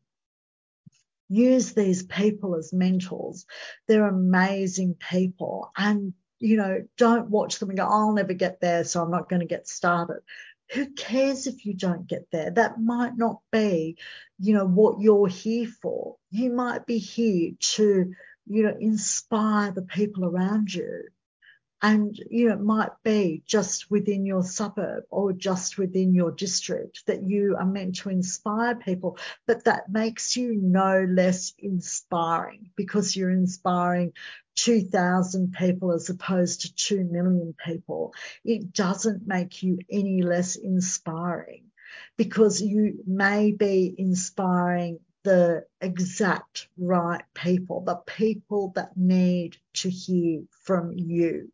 [1.29, 3.45] use these people as mentors.
[3.87, 5.71] They're amazing people.
[5.77, 9.29] And, you know, don't watch them and go, I'll never get there, so I'm not
[9.29, 10.21] going to get started.
[10.73, 12.51] Who cares if you don't get there?
[12.51, 13.97] That might not be,
[14.39, 16.17] you know, what you're here for.
[16.29, 18.13] You might be here to,
[18.45, 21.05] you know, inspire the people around you
[21.81, 27.05] and you know it might be just within your suburb or just within your district
[27.07, 33.15] that you are meant to inspire people but that makes you no less inspiring because
[33.15, 34.13] you're inspiring
[34.59, 38.13] 2000 people as opposed to 2 million people.
[38.43, 41.63] It doesn't make you any less inspiring
[42.17, 50.41] because you may be inspiring the exact right people, the people that need to hear
[50.63, 51.51] from you.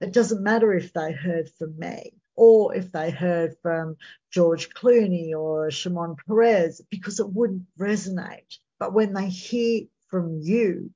[0.00, 3.96] It doesn't matter if they heard from me or if they heard from
[4.32, 8.58] George Clooney or Shimon Peres, because it wouldn't resonate.
[8.80, 10.90] But when they hear from you,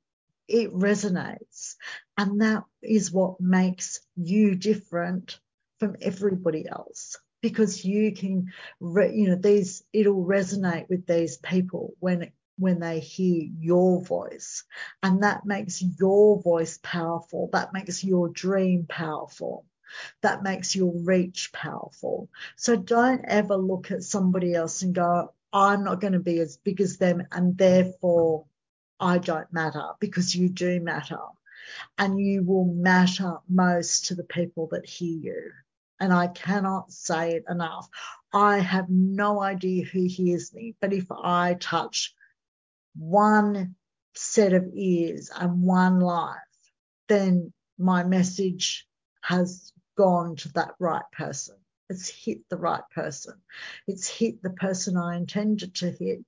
[0.49, 1.77] it resonates.
[2.19, 5.39] And that is what makes you different
[5.79, 11.95] from everybody else because you can, re, you know, these, it'll resonate with these people
[12.01, 12.31] when
[12.61, 14.65] when they hear your voice.
[15.03, 17.49] And that makes your voice powerful.
[17.53, 19.65] That makes your dream powerful.
[20.21, 22.29] That makes your reach powerful.
[22.57, 26.59] So don't ever look at somebody else and go, I'm not going to be as
[26.59, 28.45] big as them and therefore
[29.01, 31.19] I don't matter because you do matter.
[31.99, 35.53] And you will matter most to the people that hear you.
[36.01, 37.89] And I cannot say it enough.
[38.33, 42.15] I have no idea who hears me, but if I touch
[42.97, 43.75] one
[44.15, 46.37] set of ears and one life,
[47.09, 48.87] then my message
[49.23, 51.57] has gone to that right person.
[51.89, 53.35] It's hit the right person.
[53.87, 56.25] It's hit the person I intended to hit,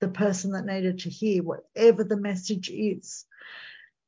[0.00, 3.26] the person that needed to hear whatever the message is.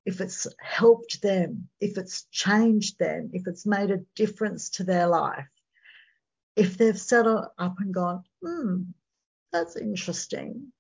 [0.05, 5.07] If it's helped them, if it's changed them, if it's made a difference to their
[5.07, 5.49] life,
[6.57, 8.83] if they've sat up and gone, hmm,
[9.51, 10.73] that's interesting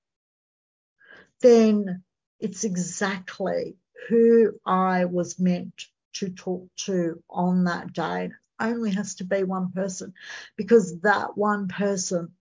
[1.45, 2.03] then
[2.41, 3.77] it's exactly
[4.09, 8.27] who I was meant to talk to on that day.
[8.27, 10.15] It only has to be one person
[10.57, 12.33] because that one person,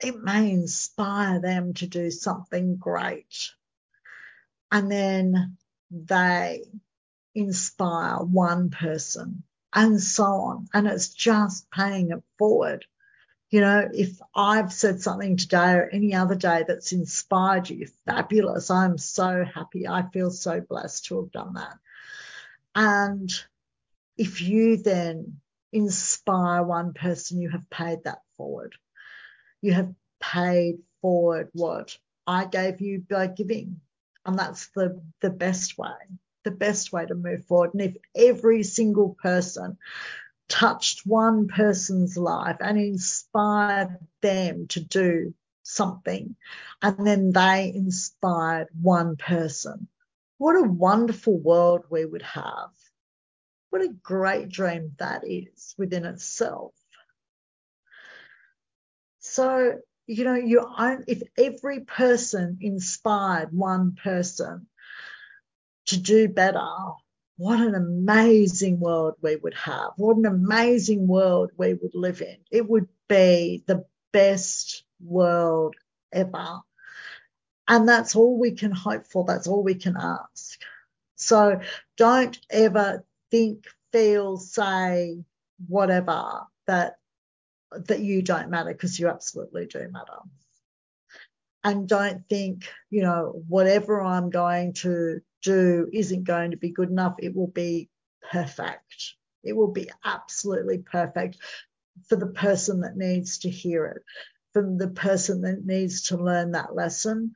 [0.00, 3.50] it may inspire them to do something great.
[4.70, 5.56] And then
[5.90, 6.64] they
[7.34, 10.68] inspire one person and so on.
[10.74, 12.84] And it's just paying it forward.
[13.50, 18.70] You know, if I've said something today or any other day that's inspired you, fabulous.
[18.70, 19.88] I'm so happy.
[19.88, 21.78] I feel so blessed to have done that.
[22.74, 23.32] And
[24.18, 25.40] if you then
[25.72, 28.74] inspire one person, you have paid that forward.
[29.62, 33.80] You have paid forward what I gave you by giving.
[34.26, 35.94] And that's the, the best way,
[36.44, 37.74] the best way to move forward.
[37.74, 39.78] And if every single person
[40.48, 46.36] touched one person's life and inspired them to do something,
[46.82, 49.88] and then they inspired one person.
[50.38, 52.70] What a wonderful world we would have.
[53.70, 56.72] What a great dream that is within itself.
[59.18, 60.66] So, you know, you
[61.06, 64.66] if every person inspired one person
[65.86, 66.66] to do better,
[67.36, 69.90] what an amazing world we would have.
[69.96, 72.38] What an amazing world we would live in.
[72.50, 75.76] It would be the best world
[76.10, 76.60] ever.
[77.68, 79.26] And that's all we can hope for.
[79.26, 80.58] That's all we can ask.
[81.16, 81.60] So
[81.98, 85.22] don't ever think, feel, say,
[85.66, 86.96] whatever that
[87.72, 90.18] that you don't matter because you absolutely do matter.
[91.64, 96.90] And don't think, you know, whatever I'm going to do isn't going to be good
[96.90, 97.90] enough, it will be
[98.30, 99.14] perfect.
[99.42, 101.38] It will be absolutely perfect
[102.08, 104.02] for the person that needs to hear it,
[104.52, 107.34] for the person that needs to learn that lesson.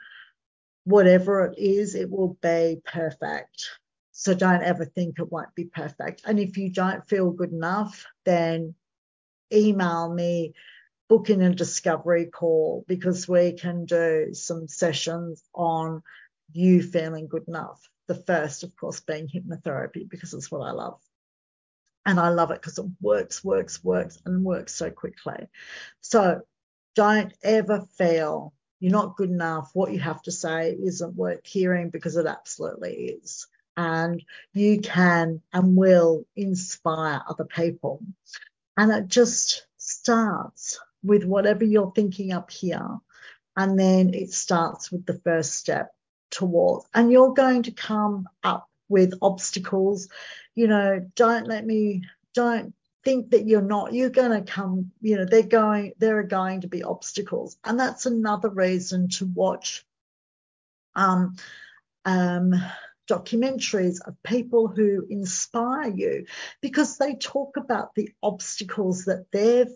[0.84, 3.70] Whatever it is, it will be perfect.
[4.12, 6.22] So don't ever think it won't be perfect.
[6.24, 8.74] And if you don't feel good enough, then
[9.52, 10.54] email me,
[11.08, 16.02] book in a discovery call because we can do some sessions on
[16.52, 17.80] you feeling good enough.
[18.08, 21.00] The first, of course, being hypnotherapy because it's what I love.
[22.04, 25.48] And I love it because it works, works, works, and works so quickly.
[26.00, 26.42] So
[26.94, 29.70] don't ever feel you're not good enough.
[29.74, 33.46] What you have to say isn't worth hearing because it absolutely is.
[33.76, 34.22] And
[34.52, 38.02] you can and will inspire other people.
[38.76, 42.98] And it just starts with whatever you're thinking up here.
[43.56, 45.90] And then it starts with the first step
[46.30, 46.86] towards.
[46.94, 50.08] And you're going to come up with obstacles.
[50.54, 52.02] You know, don't let me,
[52.34, 56.24] don't think that you're not, you're going to come, you know, they're going, there are
[56.24, 57.56] going to be obstacles.
[57.64, 59.84] And that's another reason to watch
[60.94, 61.36] um,
[62.04, 62.54] um,
[63.08, 66.26] documentaries of people who inspire you
[66.60, 69.74] because they talk about the obstacles that they've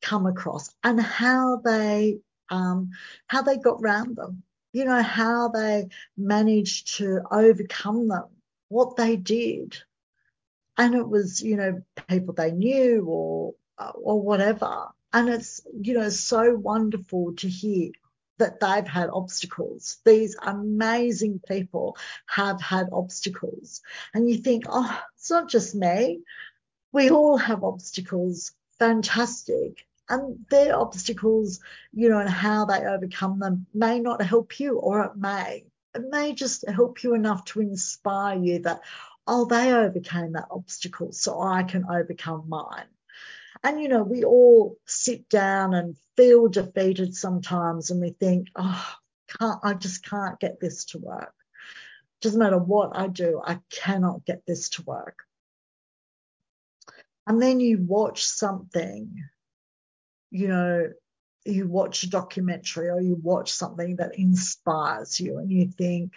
[0.00, 2.18] come across and how they
[2.50, 2.90] um,
[3.26, 4.42] how they got around them
[4.72, 8.24] you know, how they managed to overcome them,
[8.68, 9.76] what they did.
[10.78, 13.54] And it was, you know, people they knew or
[13.94, 14.88] or whatever.
[15.12, 17.90] And it's, you know, so wonderful to hear
[18.38, 19.98] that they've had obstacles.
[20.04, 23.82] These amazing people have had obstacles.
[24.14, 26.20] And you think, oh, it's not just me.
[26.92, 28.52] We all have obstacles.
[28.78, 31.60] Fantastic and their obstacles,
[31.92, 35.64] you know, and how they overcome them may not help you, or it may.
[35.94, 38.80] it may just help you enough to inspire you that,
[39.26, 42.86] oh, they overcame that obstacle, so I can overcome mine.
[43.64, 48.94] And, you know, we all sit down and feel defeated sometimes and we think, oh,
[49.38, 51.34] can't, I just can't get this to work.
[52.20, 55.18] Doesn't matter what I do, I cannot get this to work.
[57.26, 59.24] And then you watch something,
[60.30, 60.92] you know,
[61.44, 66.12] you watch a documentary or you watch something that inspires you and you think,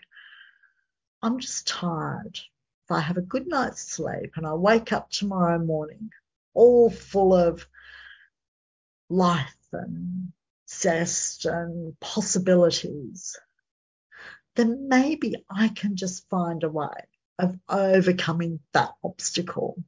[1.22, 2.40] I'm just tired.
[2.86, 6.12] If I have a good night's sleep and I wake up tomorrow morning
[6.56, 7.68] all full of
[9.10, 10.32] life and
[10.68, 13.38] zest and possibilities,
[14.56, 19.84] then maybe I can just find a way of overcoming that obstacle.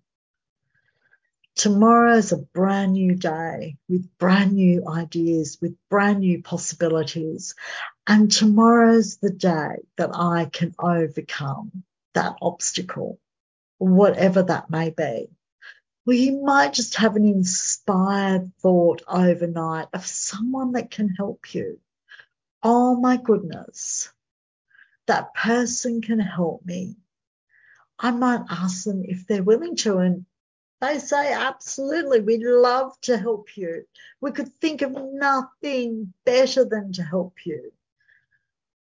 [1.56, 7.56] Tomorrow's a brand new day with brand new ideas, with brand new possibilities.
[8.06, 13.20] And tomorrow's the day that I can overcome that obstacle,
[13.80, 15.30] whatever that may be.
[16.08, 21.82] Well, you might just have an inspired thought overnight of someone that can help you.
[22.64, 24.10] Oh my goodness,
[25.08, 26.96] that person can help me.
[28.00, 30.26] I might ask them if they're willing to, and
[30.80, 33.84] they say, absolutely, we'd love to help you.
[34.22, 37.74] We could think of nothing better than to help you.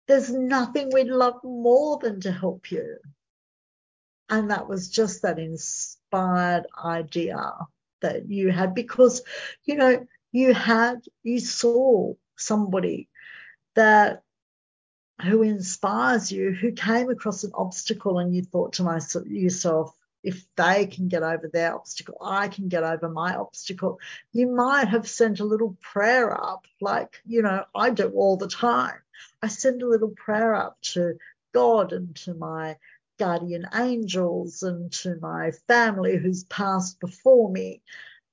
[0.09, 2.97] There's nothing we'd love more than to help you.
[4.33, 7.53] And that was just that inspired idea
[8.01, 9.21] that you had because,
[9.67, 13.11] you know, you had, you saw somebody
[13.75, 14.23] that
[15.21, 20.47] who inspires you, who came across an obstacle and you thought to myself, yourself, if
[20.57, 24.01] they can get over their obstacle, I can get over my obstacle.
[24.33, 28.49] You might have sent a little prayer up, like, you know, I do all the
[28.49, 28.99] time.
[29.43, 31.19] I send a little prayer up to
[31.53, 32.79] God and to my
[33.19, 37.83] guardian angels and to my family who's passed before me.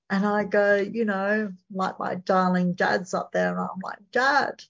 [0.10, 4.64] And I go, you know, like my darling dad's up there, and I'm like, Dad,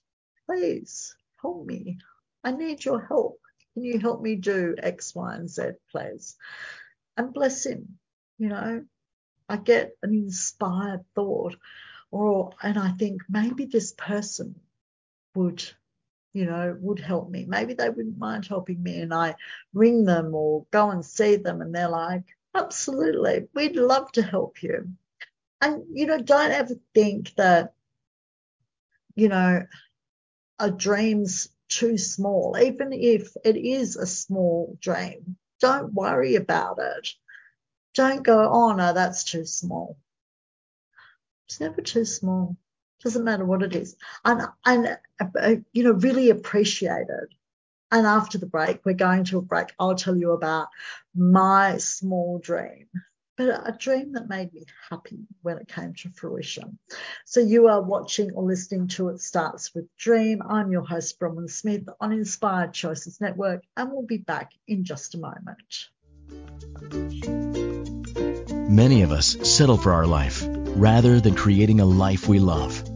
[0.46, 1.98] please help me.
[2.44, 3.38] I need your help.
[3.74, 6.36] Can you help me do X, Y, and Z, please?
[7.20, 7.98] and bless him.
[8.38, 8.84] You know,
[9.48, 11.56] I get an inspired thought,
[12.10, 14.58] or and I think maybe this person
[15.34, 15.62] would,
[16.32, 17.44] you know, would help me.
[17.46, 19.36] Maybe they wouldn't mind helping me, and I
[19.74, 22.24] ring them or go and see them, and they're like,
[22.54, 24.90] absolutely, we'd love to help you.
[25.60, 27.74] And you know, don't ever think that,
[29.14, 29.66] you know,
[30.58, 37.10] a dream's too small, even if it is a small dream don't worry about it.
[37.94, 39.96] Don't go, oh no, that's too small.
[41.46, 42.56] It's never too small.
[43.02, 43.96] Doesn't matter what it is.
[44.24, 47.28] And, and uh, you know, really appreciate it.
[47.92, 49.68] And after the break, we're going to a break.
[49.78, 50.68] I'll tell you about
[51.14, 52.86] my small dream
[53.40, 56.78] but a dream that made me happy when it came to fruition.
[57.24, 60.42] So you are watching or listening to It Starts with Dream.
[60.46, 65.14] I'm your host, Bronwyn Smith on Inspired Choices Network, and we'll be back in just
[65.14, 65.88] a moment.
[68.68, 70.44] Many of us settle for our life
[70.76, 72.89] rather than creating a life we love.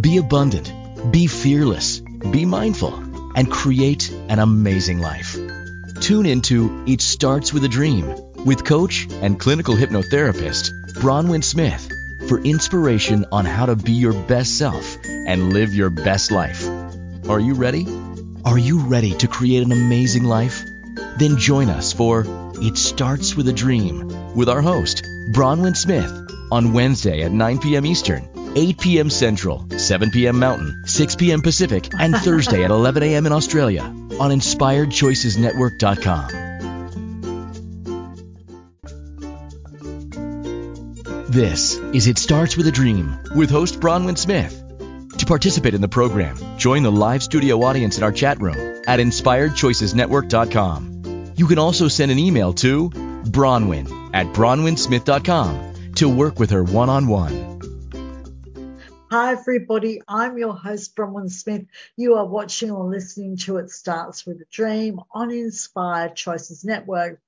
[0.00, 0.72] Be abundant,
[1.10, 2.94] be fearless, be mindful,
[3.34, 5.36] and create an amazing life.
[6.00, 10.70] Tune into It Starts with a Dream with coach and clinical hypnotherapist
[11.00, 11.88] Bronwyn Smith
[12.28, 16.68] for inspiration on how to be your best self and live your best life.
[17.28, 17.86] Are you ready?
[18.44, 20.62] Are you ready to create an amazing life?
[21.18, 22.24] Then join us for
[22.56, 26.12] It Starts with a Dream with our host, Bronwyn Smith,
[26.52, 27.86] on Wednesday at 9 p.m.
[27.86, 29.10] Eastern, 8 p.m.
[29.10, 30.38] Central, 7 p.m.
[30.38, 31.42] Mountain, 6 p.m.
[31.42, 33.26] Pacific, and Thursday at 11 a.m.
[33.26, 36.44] in Australia on InspiredChoicesNetwork.com.
[41.28, 44.62] This is It Starts with a Dream with host Bronwyn Smith.
[45.18, 49.00] To participate in the program, join the live studio audience in our chat room at
[49.00, 51.34] inspiredchoicesnetwork.com.
[51.36, 56.88] You can also send an email to Bronwyn at bronwynsmith.com to work with her one
[56.88, 57.55] on one.
[59.08, 60.02] Hi, everybody.
[60.08, 61.66] I'm your host, Bronwyn Smith.
[61.96, 67.20] You are watching or listening to It Starts with a Dream on Inspired Choices Network.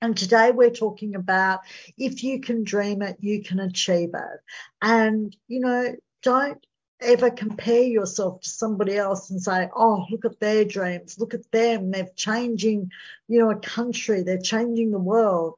[0.00, 1.62] And today we're talking about
[1.98, 4.40] if you can dream it, you can achieve it.
[4.80, 6.64] And, you know, don't
[7.00, 11.50] ever compare yourself to somebody else and say, oh, look at their dreams, look at
[11.50, 11.90] them.
[11.90, 12.92] They're changing,
[13.26, 15.54] you know, a country, they're changing the world.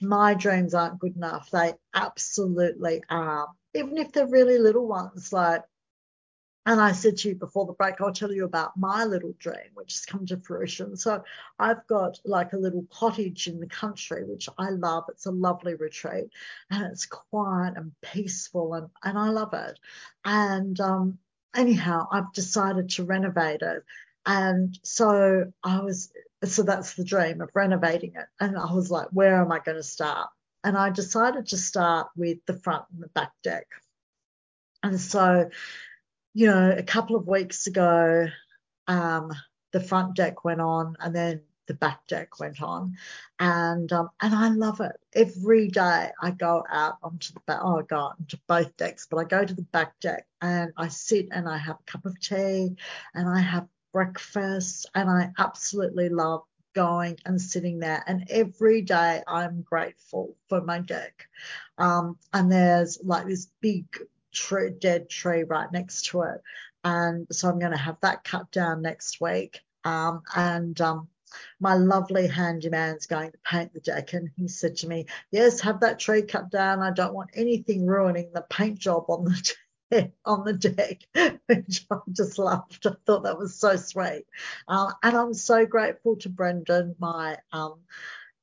[0.00, 1.50] My dreams aren't good enough.
[1.52, 3.46] They absolutely are.
[3.78, 5.62] Even if they're really little ones, like
[6.66, 9.70] And I said to you before the break, I'll tell you about my little dream,
[9.74, 10.96] which has come to fruition.
[10.96, 11.24] So
[11.58, 15.04] I've got like a little cottage in the country, which I love.
[15.08, 16.28] It's a lovely retreat
[16.70, 19.78] and it's quiet and peaceful and, and I love it.
[20.24, 21.18] And um,
[21.56, 23.82] anyhow, I've decided to renovate it.
[24.26, 26.12] And so I was,
[26.44, 28.26] so that's the dream of renovating it.
[28.40, 30.28] And I was like, where am I going to start?
[30.64, 33.66] And I decided to start with the front and the back deck.
[34.82, 35.50] And so
[36.34, 38.28] you know, a couple of weeks ago,
[38.86, 39.32] um,
[39.72, 42.96] the front deck went on and then the back deck went on,
[43.38, 44.92] and um, and I love it.
[45.14, 47.58] Every day I go out onto the back.
[47.62, 50.88] Oh, I go onto both decks, but I go to the back deck and I
[50.88, 52.76] sit and I have a cup of tea
[53.14, 56.42] and I have breakfast, and I absolutely love
[56.74, 58.02] going and sitting there.
[58.06, 61.28] And every day I'm grateful for my deck.
[61.78, 63.84] Um, and there's like this big
[64.32, 66.40] tree, dead tree right next to it.
[66.84, 69.60] And so I'm going to have that cut down next week.
[69.84, 71.08] Um, and um,
[71.60, 74.12] my lovely handyman's going to paint the deck.
[74.12, 76.80] And he said to me, Yes, have that tree cut down.
[76.80, 79.54] I don't want anything ruining the paint job on the
[80.24, 81.02] on the deck,
[81.46, 82.86] which I just laughed.
[82.86, 84.24] I thought that was so sweet.
[84.66, 87.80] Uh, and I'm so grateful to Brendan, my um,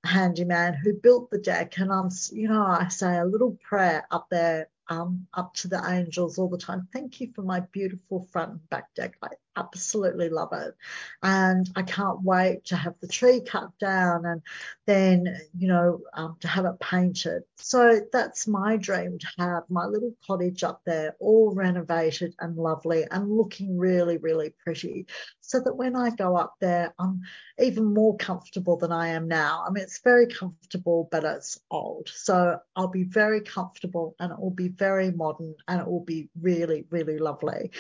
[0.04, 1.78] handyman, who built the deck.
[1.78, 5.82] And I'm, you know, I say a little prayer up there um, up to the
[5.88, 6.88] angels all the time.
[6.94, 9.18] Thank you for my beautiful front and back deck.
[9.58, 10.76] Absolutely love it.
[11.24, 14.42] And I can't wait to have the tree cut down and
[14.86, 17.44] then, you know, um, to have it painted.
[17.58, 23.06] So that's my dream to have my little cottage up there, all renovated and lovely
[23.10, 25.08] and looking really, really pretty.
[25.42, 27.22] So that when I go up there, I'm
[27.60, 29.64] even more comfortable than I am now.
[29.66, 32.10] I mean, it's very comfortable, but it's old.
[32.14, 36.30] So I'll be very comfortable and it will be very modern and it will be
[36.42, 37.72] really, really lovely.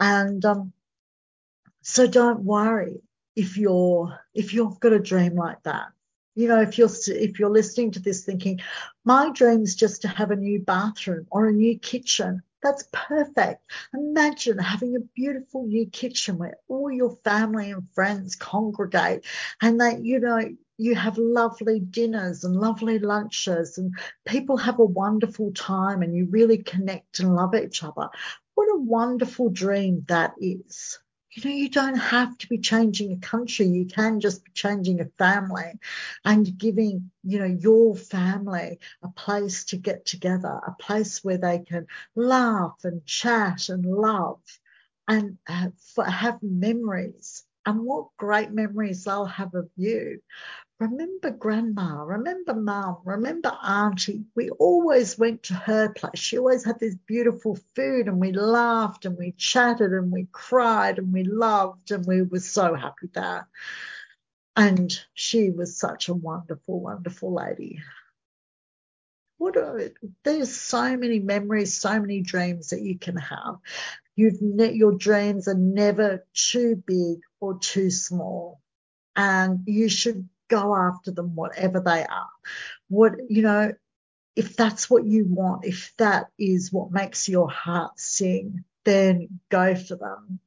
[0.00, 0.72] And um,
[1.86, 3.02] so don't worry
[3.36, 5.88] if you're if you've got a dream like that.
[6.34, 8.60] You know, if you're if you're listening to this thinking,
[9.04, 12.42] my dream is just to have a new bathroom or a new kitchen.
[12.62, 13.62] That's perfect.
[13.92, 19.26] Imagine having a beautiful new kitchen where all your family and friends congregate
[19.60, 20.40] and that, you know,
[20.78, 26.28] you have lovely dinners and lovely lunches and people have a wonderful time and you
[26.30, 28.08] really connect and love each other.
[28.54, 30.98] What a wonderful dream that is
[31.34, 33.66] you know, you don't have to be changing a country.
[33.66, 35.72] You can just be changing a family
[36.24, 41.58] and giving, you know, your family a place to get together, a place where they
[41.60, 44.40] can laugh and chat and love
[45.08, 45.52] and uh,
[45.96, 47.44] have, have memories.
[47.66, 50.20] And what great memories they'll have of you
[50.84, 54.24] remember grandma, remember mum, remember auntie.
[54.34, 56.18] We always went to her place.
[56.18, 60.98] She always had this beautiful food and we laughed and we chatted and we cried
[60.98, 63.48] and we loved and we were so happy there.
[64.56, 67.80] And she was such a wonderful, wonderful lady.
[69.38, 69.90] What are,
[70.22, 73.56] there's so many memories, so many dreams that you can have.
[74.16, 78.60] You've your dreams are never too big or too small
[79.16, 82.30] and you should go after them, whatever they are.
[82.88, 83.72] What, you know,
[84.36, 89.74] if that's what you want, if that is what makes your heart sing, then go
[89.74, 90.40] for them.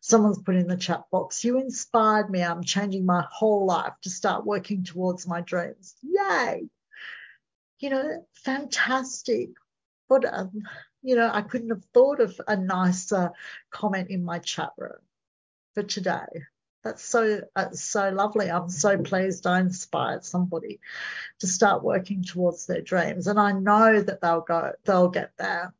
[0.00, 2.42] Someone's put in the chat box, you inspired me.
[2.42, 5.94] I'm changing my whole life to start working towards my dreams.
[6.02, 6.68] Yay.
[7.80, 9.50] You know, fantastic.
[10.08, 10.62] But, um,
[11.02, 13.32] you know, I couldn't have thought of a nicer
[13.70, 15.00] comment in my chat room
[15.74, 16.44] for today.
[16.84, 18.50] That's so uh, so lovely.
[18.50, 20.80] I'm so pleased I inspired somebody
[21.38, 25.72] to start working towards their dreams, and I know that they'll go, they'll get there.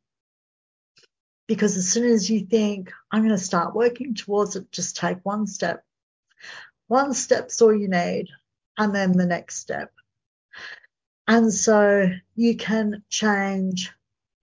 [1.47, 5.19] Because as soon as you think I'm going to start working towards it, just take
[5.23, 5.83] one step.
[6.87, 8.29] One step's all you need,
[8.75, 9.91] and then the next step.
[11.27, 13.91] And so you can change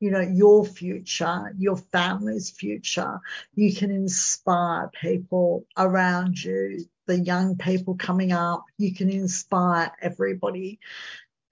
[0.02, 3.20] you know, your future, your family's future.
[3.54, 8.64] You can inspire people around you, the young people coming up.
[8.78, 10.80] You can inspire everybody.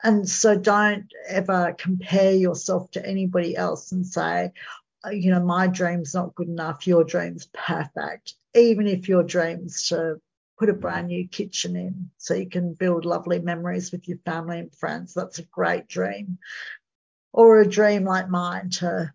[0.02, 4.50] And so don't ever compare yourself to anybody else and say,
[5.06, 8.34] uh, you know, my dream's not good enough, your dream's perfect.
[8.56, 10.20] Even if your dream's to
[10.58, 14.58] put a brand new kitchen in so you can build lovely memories with your family
[14.58, 16.38] and friends, that's a great dream
[17.32, 19.12] or a dream like mine to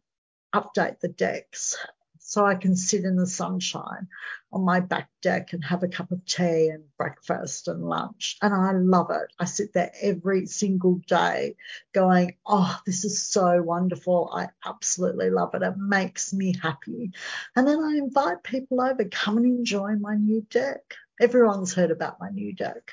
[0.54, 1.76] update the decks
[2.20, 4.08] so I can sit in the sunshine
[4.52, 8.38] on my back deck and have a cup of tea and breakfast and lunch.
[8.42, 9.32] And I love it.
[9.38, 11.56] I sit there every single day
[11.94, 14.32] going, oh, this is so wonderful.
[14.34, 15.62] I absolutely love it.
[15.62, 17.12] It makes me happy.
[17.56, 20.96] And then I invite people over, come and enjoy my new deck.
[21.22, 22.92] Everyone's heard about my new deck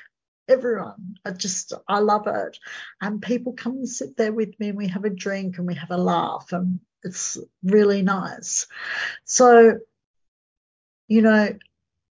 [0.53, 1.17] everyone.
[1.25, 2.57] I just, I love it.
[3.01, 5.75] And people come and sit there with me and we have a drink and we
[5.75, 8.67] have a laugh and it's really nice.
[9.25, 9.79] So
[11.07, 11.55] you know,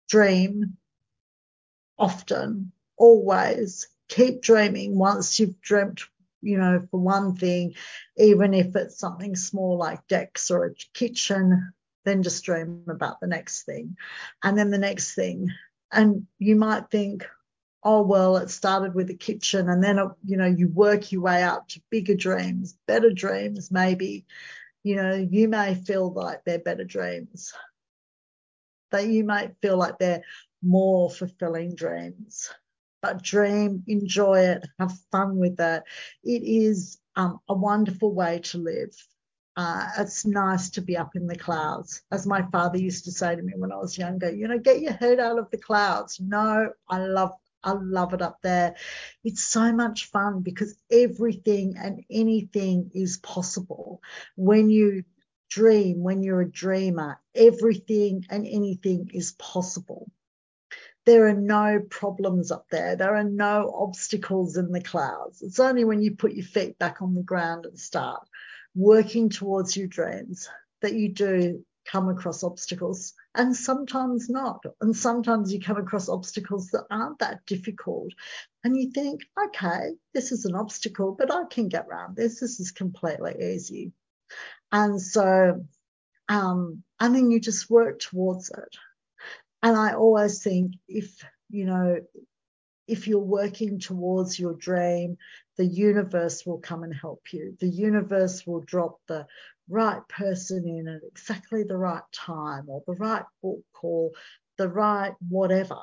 [0.09, 0.77] dream
[1.99, 3.89] often, always.
[4.09, 6.03] Keep dreaming once you've dreamt,
[6.43, 7.75] you know, for one thing,
[8.17, 11.73] even if it's something small like decks or a kitchen,
[12.05, 13.97] then just dream about the next thing.
[14.43, 15.49] And then the next thing.
[15.91, 17.27] And you might think,
[17.85, 21.43] oh, well, it started with the kitchen and then, you know, you work your way
[21.43, 24.25] up to bigger dreams, better dreams, maybe.
[24.85, 27.53] You know, you may feel like they're better dreams
[28.93, 30.23] that you might feel like they're
[30.63, 32.49] more fulfilling dreams.
[33.01, 35.83] But dream, enjoy it, have fun with it.
[36.23, 38.95] It is um, a wonderful way to live.
[39.57, 42.03] Uh, it's nice to be up in the clouds.
[42.13, 44.81] As my father used to say to me when I was younger, you know, get
[44.81, 46.21] your head out of the clouds.
[46.21, 47.33] No, I love
[47.65, 48.77] I love it up there.
[49.25, 54.03] It's so much fun because everything and anything is possible
[54.37, 55.05] when you
[55.49, 60.11] dream, when you're a dreamer, everything and anything is possible.
[61.05, 62.97] There are no problems up there.
[62.97, 65.43] There are no obstacles in the clouds.
[65.43, 68.27] It's only when you put your feet back on the ground and start
[68.75, 70.49] working towards your dreams
[70.81, 74.63] that you do come across obstacles and sometimes not.
[74.81, 78.13] And sometimes you come across obstacles that aren't that difficult.
[78.65, 82.41] And you think, okay, this is an obstacle, but I can get around this.
[82.41, 83.93] This is completely easy.
[84.71, 85.65] And so,
[86.29, 88.77] um, and then you just work towards it.
[89.63, 92.01] And I always think if, you know,
[92.89, 95.17] if you're working towards your dream,
[95.57, 97.57] the universe will come and help you.
[97.61, 99.27] The universe will drop the
[99.69, 104.11] right person in at exactly the right time or the right book or
[104.59, 105.81] the right whatever,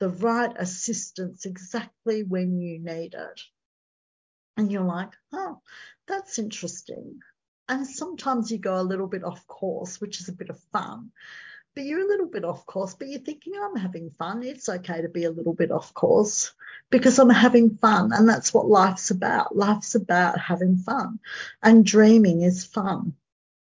[0.00, 3.40] the right assistance exactly when you need it.
[4.56, 5.60] And you're like, oh,
[6.08, 7.20] that's interesting.
[7.68, 11.12] And sometimes you go a little bit off course, which is a bit of fun.
[11.74, 14.42] But you're a little bit off course, but you're thinking, I'm having fun.
[14.42, 16.52] It's okay to be a little bit off course
[16.90, 18.12] because I'm having fun.
[18.12, 19.54] And that's what life's about.
[19.54, 21.20] Life's about having fun.
[21.62, 23.14] And dreaming is fun.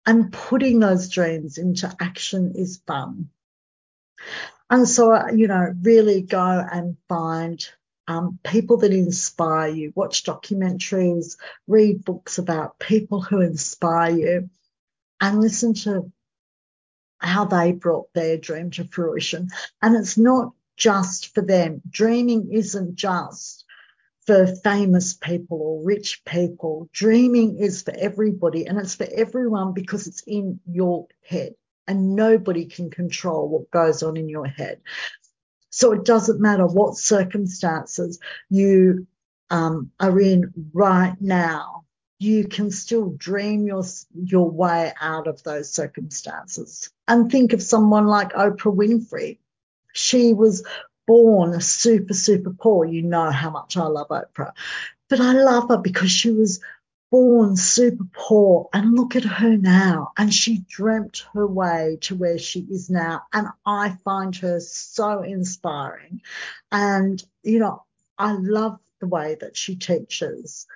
[0.05, 3.29] And putting those dreams into action is fun.
[4.69, 7.63] And so, you know, really go and find
[8.07, 11.37] um, people that inspire you, watch documentaries,
[11.67, 14.49] read books about people who inspire you,
[15.19, 16.11] and listen to
[17.21, 19.49] how they brought their dream to fruition.
[19.81, 21.81] And it's not just for them.
[21.89, 23.65] Dreaming isn't just
[24.25, 26.89] for famous people or rich people.
[26.93, 31.53] Dreaming is for everybody and it's for everyone because it's in your head
[31.87, 34.81] and nobody can control what goes on in your head.
[35.71, 38.19] So it doesn't matter what circumstances
[38.49, 39.07] you
[39.49, 41.85] um, are in right now.
[42.21, 46.91] You can still dream your your way out of those circumstances.
[47.07, 49.39] And think of someone like Oprah Winfrey.
[49.93, 50.63] She was
[51.07, 52.85] born super, super poor.
[52.85, 54.51] You know how much I love Oprah.
[55.09, 56.59] But I love her because she was
[57.09, 62.37] born super poor and look at her now and she dreamt her way to where
[62.37, 66.21] she is now and i find her so inspiring
[66.71, 67.83] and you know
[68.17, 70.67] i love the way that she teaches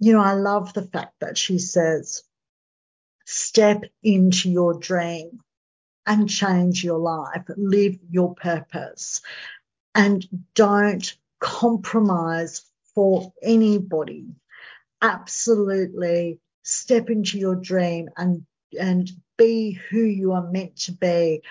[0.00, 2.22] you know i love the fact that she says
[3.26, 5.40] step into your dream
[6.06, 9.20] and change your life live your purpose
[9.94, 14.26] and don't compromise for anybody
[15.02, 18.44] absolutely step into your dream and
[18.78, 21.42] and be who you are meant to be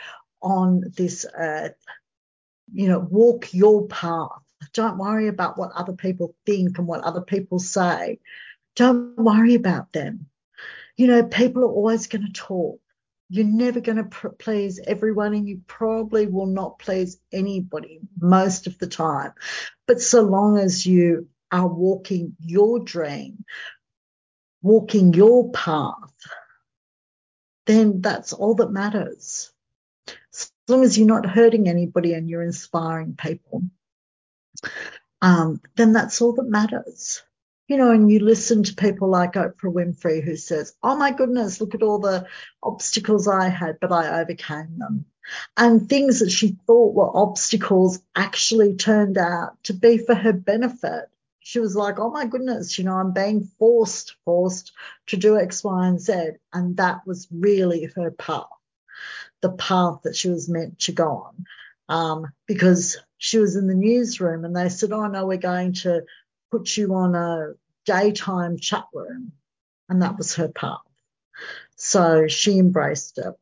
[0.41, 1.75] on this earth.
[2.73, 4.41] You know, walk your path.
[4.73, 8.19] Don't worry about what other people think and what other people say.
[8.75, 10.27] Don't worry about them.
[10.95, 12.79] You know, people are always going to talk.
[13.29, 18.67] You're never going to pr- please everyone, and you probably will not please anybody most
[18.67, 19.33] of the time.
[19.85, 23.43] But so long as you are walking your dream,
[24.61, 26.13] walking your path,
[27.65, 29.51] then that's all that matters.
[30.33, 33.63] As long as you're not hurting anybody and you're inspiring people,
[35.21, 37.23] um, then that's all that matters.
[37.67, 41.59] You know, and you listen to people like Oprah Winfrey who says, Oh my goodness,
[41.59, 42.25] look at all the
[42.63, 45.05] obstacles I had, but I overcame them.
[45.57, 51.09] And things that she thought were obstacles actually turned out to be for her benefit.
[51.39, 54.71] She was like, oh my goodness, you know, I'm being forced, forced
[55.07, 56.31] to do X, Y, and Z.
[56.53, 58.47] And that was really her path,
[59.41, 61.45] the path that she was meant to go on.
[61.89, 66.01] Um, because she was in the newsroom and they said, oh no, we're going to
[66.51, 67.53] put you on a
[67.85, 69.31] daytime chat room.
[69.89, 70.79] And that was her path.
[71.75, 73.33] So she embraced it.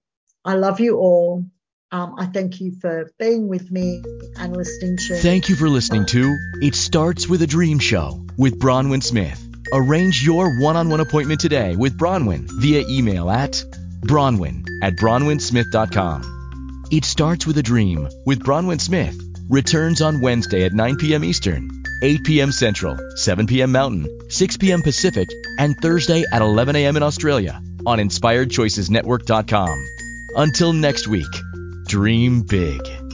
[0.44, 1.46] I love you all.
[1.92, 4.04] Um, I thank you for being with me
[4.38, 5.16] and listening to.
[5.18, 9.42] Thank you for listening to It Starts with a Dream Show with Bronwyn Smith.
[9.74, 13.64] Arrange your one on one appointment today with Bronwyn via email at
[14.02, 16.35] bronwyn at bronwynsmith.com.
[16.92, 19.18] It Starts with a Dream with Bronwyn Smith
[19.50, 21.24] returns on Wednesday at 9 p.m.
[21.24, 21.70] Eastern,
[22.04, 22.52] 8 p.m.
[22.52, 23.72] Central, 7 p.m.
[23.72, 24.82] Mountain, 6 p.m.
[24.82, 25.28] Pacific,
[25.58, 26.98] and Thursday at 11 a.m.
[26.98, 29.86] in Australia on InspiredChoicesNetwork.com.
[30.36, 31.26] Until next week,
[31.88, 33.05] dream big.